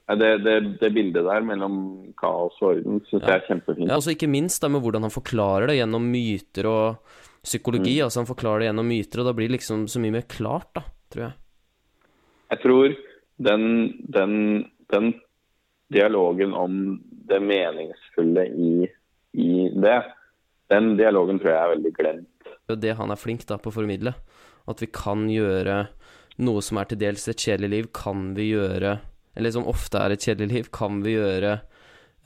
Ja, 0.10 0.16
Det, 0.18 0.30
det, 0.44 0.56
det 0.82 0.90
bildet 0.96 1.24
der 1.24 1.42
mellom 1.46 1.76
kaos 2.18 2.56
og 2.62 2.72
orden 2.74 3.00
syns 3.08 3.24
jeg 3.24 3.36
er 3.38 3.44
kjempefint. 3.48 3.88
Ja, 3.88 3.96
altså 4.00 4.12
Ikke 4.16 4.28
minst 4.28 4.62
da 4.64 4.68
med 4.74 4.82
hvordan 4.84 5.06
han 5.06 5.14
forklarer 5.14 5.70
det 5.70 5.78
gjennom 5.78 6.08
myter 6.12 6.66
og 6.68 6.98
psykologi. 7.44 7.98
Mm. 8.00 8.06
altså 8.06 8.24
Han 8.24 8.30
forklarer 8.30 8.64
det 8.64 8.70
gjennom 8.70 8.90
myter, 8.90 9.22
og 9.22 9.30
da 9.30 9.36
blir 9.38 9.50
det 9.50 9.58
liksom 9.60 9.88
så 9.92 10.02
mye 10.04 10.18
mer 10.18 10.28
klart, 10.30 10.72
da, 10.78 10.84
tror 11.14 11.26
jeg. 11.28 11.38
Jeg 12.50 12.62
tror 12.64 12.96
den, 13.50 13.66
den, 14.10 14.34
den 14.90 15.12
dialogen 15.94 16.54
om 16.58 16.80
det 17.30 17.40
meningsfulle 17.46 18.48
i, 18.50 18.90
i 19.38 19.52
det, 19.74 20.00
den 20.74 20.96
dialogen 20.98 21.40
tror 21.42 21.54
jeg 21.54 21.62
er 21.62 21.74
veldig 21.76 21.94
glemt. 21.98 22.52
Det 22.70 22.94
han 22.98 23.10
er 23.10 23.18
flink 23.18 23.46
da 23.50 23.58
på 23.58 23.72
å 23.72 23.78
formidle. 23.80 24.14
At 24.70 24.82
vi 24.84 24.90
kan 24.94 25.26
gjøre 25.32 25.88
noe 26.46 26.62
som 26.64 26.78
er 26.80 26.90
til 26.90 27.02
dels 27.02 27.26
et 27.30 27.42
kjedelig 27.42 27.70
liv, 27.74 27.88
kan 27.96 28.34
vi 28.38 28.52
gjøre 28.54 29.00
Eller 29.38 29.54
som 29.56 29.68
ofte 29.70 30.00
er 30.02 30.14
et 30.14 30.24
kjedelig 30.26 30.50
liv, 30.52 30.70
kan 30.74 31.00
vi 31.06 31.14
gjøre 31.14 31.52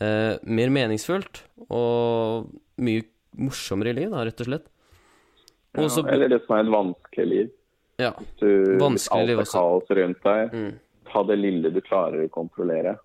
eh, 0.02 0.40
mer 0.42 0.72
meningsfullt 0.74 1.44
og 1.68 2.48
mye 2.82 3.04
morsommere 3.38 3.92
i 3.92 3.98
liv, 4.00 4.10
da, 4.10 4.24
rett 4.26 4.42
og 4.42 4.50
slett. 4.50 4.70
Og 5.78 5.90
så- 5.92 6.06
Ja, 6.06 6.14
eller 6.14 6.30
det 6.30 6.46
som 6.46 6.56
er 6.56 6.62
et 6.62 6.74
vanskelig 6.74 7.28
liv. 7.28 7.52
Ja. 7.98 8.12
Du, 8.40 8.78
Vanskelig 8.80 9.28
liv 9.28 9.38
også. 9.40 9.60
også. 9.60 9.92
er 9.92 9.96
kaos 9.96 9.98
rundt 9.98 10.24
deg, 10.24 10.80
ta 11.12 11.24
det 11.24 11.38
lille 11.40 11.72
du 11.74 11.82
klarer 11.82 12.26
å 12.26 12.30
kontrollere. 12.30 12.98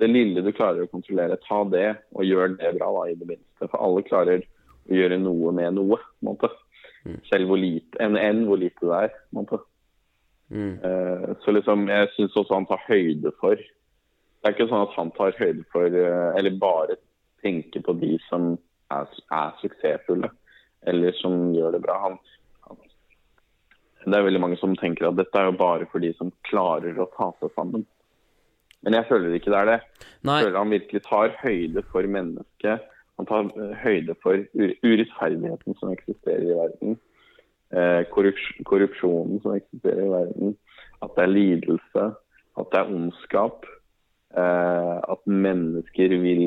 Det 0.00 0.08
lille 0.08 0.42
du 0.42 0.52
klarer 0.52 0.86
å 0.86 0.90
kontrollere, 0.90 1.36
ta 1.46 1.64
det 1.64 1.98
og 2.14 2.24
gjør 2.24 2.56
det 2.56 2.78
bra, 2.78 2.92
da, 2.92 3.10
i 3.10 3.14
det 3.14 3.28
minste. 3.28 3.68
For 3.68 3.76
alle 3.76 4.02
klarer 4.02 4.42
å 4.88 4.94
gjøre 4.96 5.20
noe 5.20 5.52
med 5.52 5.74
noe. 5.74 5.98
Mm. 7.04 7.20
Selv 7.30 7.48
hvor 7.48 7.58
lite, 7.60 7.96
enn, 8.00 8.16
enn 8.16 8.46
hvor 8.46 8.58
lite 8.60 8.80
det 8.80 9.10
er. 9.10 9.12
Mm. 10.50 10.80
uh, 10.82 11.34
så 11.44 11.52
liksom, 11.54 11.86
jeg 11.88 12.08
syns 12.16 12.34
også 12.34 12.56
han 12.56 12.66
tar 12.66 12.80
høyde 12.88 13.30
for 13.38 13.54
Det 13.54 14.48
er 14.48 14.54
ikke 14.56 14.66
sånn 14.66 14.82
at 14.82 14.96
han 14.96 15.12
tar 15.14 15.36
høyde 15.38 15.62
for 15.70 15.86
uh, 15.86 16.34
Eller 16.34 16.56
bare 16.58 16.96
tenker 17.44 17.84
på 17.86 17.94
de 18.00 18.16
som 18.26 18.56
er, 18.90 19.06
er 19.30 19.52
suksessfulle, 19.60 20.32
eller 20.88 21.16
som 21.20 21.50
gjør 21.54 21.76
det 21.76 21.82
bra. 21.84 21.96
Han, 22.06 22.18
han, 22.66 22.78
det 24.06 24.16
er 24.16 24.26
veldig 24.26 24.42
mange 24.42 24.60
som 24.60 24.76
tenker 24.78 25.10
at 25.10 25.18
dette 25.18 25.40
er 25.40 25.50
jo 25.50 25.56
bare 25.60 25.88
for 25.92 26.02
de 26.02 26.12
som 26.18 26.32
klarer 26.48 26.98
å 27.00 27.08
ta 27.16 27.32
seg 27.40 27.52
sammen. 27.56 27.84
Men 28.80 28.96
jeg 28.96 29.08
føler 29.10 29.36
ikke 29.36 29.52
det 29.52 29.60
er 29.60 29.68
det. 29.68 29.80
Jeg 30.24 30.46
føler 30.46 30.58
han 30.58 30.72
virkelig 30.72 31.02
tar 31.04 31.36
høyde 31.42 31.84
for 31.92 32.08
mennesket. 32.16 32.88
Han 33.20 33.28
tar 33.28 33.50
høyde 33.82 34.16
for 34.24 34.40
urettferdigheten 34.56 35.76
som 35.76 35.92
eksisterer 35.92 36.46
i 36.46 36.56
verden. 36.56 36.96
Eh, 37.76 38.00
korrupsjonen 38.64 39.42
som 39.44 39.58
eksisterer 39.58 40.06
i 40.06 40.14
verden. 40.14 40.56
At 41.04 41.12
det 41.16 41.26
er 41.26 41.34
lidelse. 41.34 42.06
At 42.56 42.72
det 42.72 42.80
er 42.80 42.94
ondskap. 42.94 43.68
Eh, 44.30 44.96
at 45.10 45.22
mennesker 45.26 46.12
vil 46.22 46.42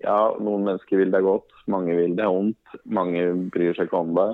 Ja, 0.00 0.32
noen 0.40 0.64
mennesker 0.68 1.02
vil 1.02 1.12
det 1.12 1.24
godt. 1.26 1.52
Mange 1.68 1.96
vil 1.98 2.16
det 2.16 2.26
ondt. 2.26 2.76
Mange 2.84 3.28
bryr 3.52 3.76
seg 3.76 3.90
ikke 3.90 4.02
om 4.04 4.14
det. 4.16 4.30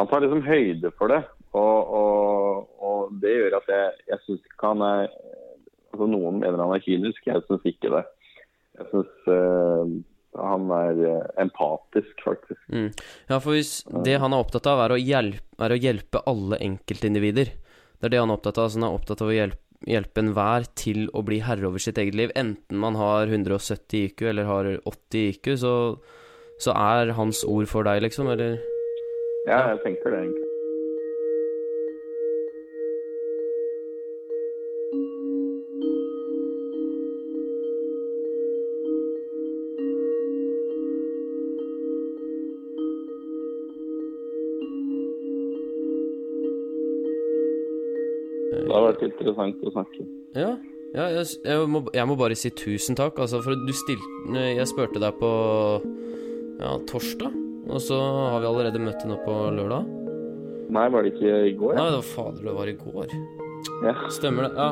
Han 0.00 0.08
tar 0.08 0.24
liksom 0.24 0.44
høyde 0.44 0.92
for 0.98 1.12
det. 1.12 1.22
Og, 1.56 1.94
og, 2.00 2.68
og 2.78 3.14
det 3.22 3.32
gjør 3.34 3.58
at 3.58 3.72
jeg, 3.72 3.94
jeg 4.12 4.24
syns 4.26 4.44
ikke 4.46 4.68
han 4.70 4.84
er 4.86 5.08
altså 5.90 6.06
Noen 6.06 6.38
mener 6.38 6.62
han 6.62 6.72
er 6.76 6.84
kynisk, 6.84 7.24
jeg 7.26 7.42
syns 7.48 7.66
ikke 7.66 7.90
det. 7.96 8.04
Jeg 8.78 8.88
syns 8.92 9.30
Han 10.38 10.68
er 10.70 11.00
eh, 11.08 11.30
empatisk, 11.42 12.12
faktisk. 12.22 12.60
Mm. 12.70 12.92
Ja, 13.26 13.40
for 13.40 13.56
hvis 13.56 13.80
det 14.06 14.20
han 14.22 14.30
er 14.30 14.44
opptatt 14.44 14.68
av, 14.70 14.84
er 14.84 14.94
å, 14.94 15.00
hjelpe, 15.00 15.42
er 15.58 15.74
å 15.74 15.80
hjelpe 15.80 16.22
alle 16.30 16.60
enkeltindivider 16.62 17.50
Det 17.50 18.06
er 18.06 18.14
det 18.14 18.20
han 18.22 18.30
er 18.30 18.38
opptatt 18.38 18.60
av. 18.62 18.70
Så 18.70 18.78
han 18.78 18.86
er 18.86 18.94
opptatt 18.94 19.24
av 19.24 19.32
å 19.32 19.34
hjelpe, 19.34 19.69
hjelpe 19.88 20.20
enhver 20.22 20.66
til 20.76 21.06
å 21.16 21.22
bli 21.24 21.40
herre 21.44 21.70
over 21.70 21.82
sitt 21.82 21.98
eget 22.00 22.18
liv. 22.18 22.34
Enten 22.36 22.80
man 22.80 22.98
har 23.00 23.30
170 23.30 24.10
IQ 24.10 24.26
eller 24.32 24.48
har 24.48 24.70
80 24.84 25.26
IQ, 25.32 25.54
så, 25.62 25.74
så 26.60 26.76
er 26.76 27.14
hans 27.16 27.44
ord 27.48 27.70
for 27.70 27.88
deg, 27.88 28.02
liksom, 28.04 28.30
eller 28.34 28.58
Ja, 29.48 29.70
jeg 29.72 29.80
tenker 29.86 30.12
det, 30.12 30.24
egentlig. 30.26 30.49
Det 48.70 48.76
har 48.76 48.84
vært 48.86 49.00
interessant 49.02 49.62
å 49.66 49.72
snakke. 49.74 50.04
Ja, 50.38 50.50
ja 50.94 51.06
jeg, 51.16 51.24
jeg, 51.42 51.66
må, 51.66 51.82
jeg 51.90 52.06
må 52.06 52.16
bare 52.20 52.36
si 52.38 52.52
tusen 52.54 52.98
takk. 52.98 53.18
Altså, 53.18 53.40
for 53.42 53.58
du 53.58 53.72
stilte 53.74 54.44
Jeg 54.54 54.68
spurte 54.70 55.02
deg 55.02 55.18
på 55.18 55.30
ja, 56.60 56.76
torsdag, 56.86 57.34
og 57.66 57.82
så 57.82 57.98
har 57.98 58.44
vi 58.44 58.50
allerede 58.52 58.82
møtt 58.84 59.02
nå 59.08 59.18
på 59.24 59.36
lørdag. 59.56 59.90
Nei, 60.70 60.86
var 60.94 61.02
det 61.02 61.16
ikke 61.16 61.34
i 61.50 61.54
går? 61.58 61.74
Nei, 61.74 61.88
det 61.90 61.98
var 61.98 62.10
fader, 62.12 62.42
det 62.46 62.56
var 62.60 62.70
i 62.70 62.78
går. 62.78 63.14
Ja. 63.88 63.94
Stemmer 64.12 64.46
det. 64.46 64.52
Ja. 64.54 64.70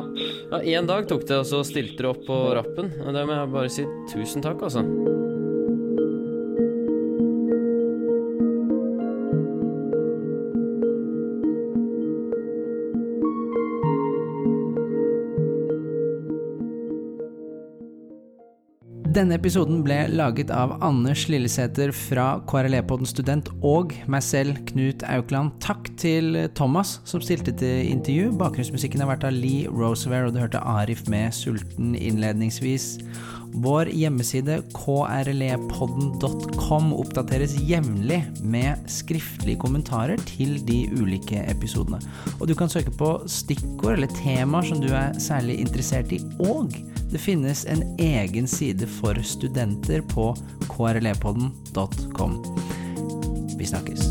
ja, 0.53 0.79
én 0.79 0.87
dag 0.87 1.09
tok 1.11 1.27
det, 1.27 1.41
og 1.43 1.49
så 1.49 1.59
stilte 1.67 2.05
du 2.05 2.13
opp 2.13 2.23
på 2.29 2.39
rappen. 2.55 2.93
Og 3.03 3.11
det 3.15 3.27
må 3.27 3.35
jeg 3.35 3.55
bare 3.57 3.73
si 3.73 3.87
tusen 4.13 4.45
takk, 4.45 4.63
altså. 4.69 4.85
Denne 19.09 19.39
episoden 19.39 19.79
ble 19.81 20.03
laget 20.13 20.51
av 20.53 20.75
Anders 20.85 21.23
Lillesæter 21.31 21.89
fra 21.95 22.43
KRLE-podden 22.45 23.07
Student 23.09 23.47
og 23.65 23.95
meg 24.05 24.21
selv, 24.21 24.59
Knut 24.69 25.01
Aukland. 25.09 25.49
Takk 25.65 25.89
til 25.97 26.37
Thomas 26.53 27.01
som 27.09 27.17
stilte 27.23 27.49
til 27.57 27.89
intervju. 27.89 28.29
Bakgrunnsmusikken 28.37 29.01
har 29.01 29.09
vært 29.09 29.25
av 29.25 29.33
Lee 29.33 29.65
Roosevelt, 29.65 30.29
og 30.29 30.33
du 30.35 30.39
hørte 30.43 30.61
Arif 30.61 31.09
med 31.09 31.33
'Sulten' 31.33 31.97
innledningsvis. 31.97 33.01
Vår 33.65 33.89
hjemmeside 33.89 34.61
krlepodden.com 34.77 36.93
oppdateres 36.93 37.57
jevnlig 37.65 38.21
med 38.45 38.77
skriftlige 38.85 39.57
kommentarer 39.57 40.21
til 40.29 40.61
de 40.67 40.85
ulike 41.01 41.41
episodene. 41.49 41.97
Og 42.37 42.47
du 42.47 42.53
kan 42.53 42.69
søke 42.69 42.93
på 42.93 43.25
stikkord 43.25 43.97
eller 43.97 44.07
temaer 44.21 44.69
som 44.69 44.77
du 44.77 44.93
er 44.93 45.17
særlig 45.17 45.57
interessert 45.65 46.13
i, 46.13 46.21
og 46.45 46.69
det 47.11 47.17
finnes 47.17 47.65
en 47.65 47.83
egen 47.99 48.47
side 48.47 48.87
for 48.87 49.21
studenter 49.23 50.01
på 50.01 50.35
krlepodden.com. 50.69 52.43
Vi 53.57 53.65
snakkes. 53.65 54.08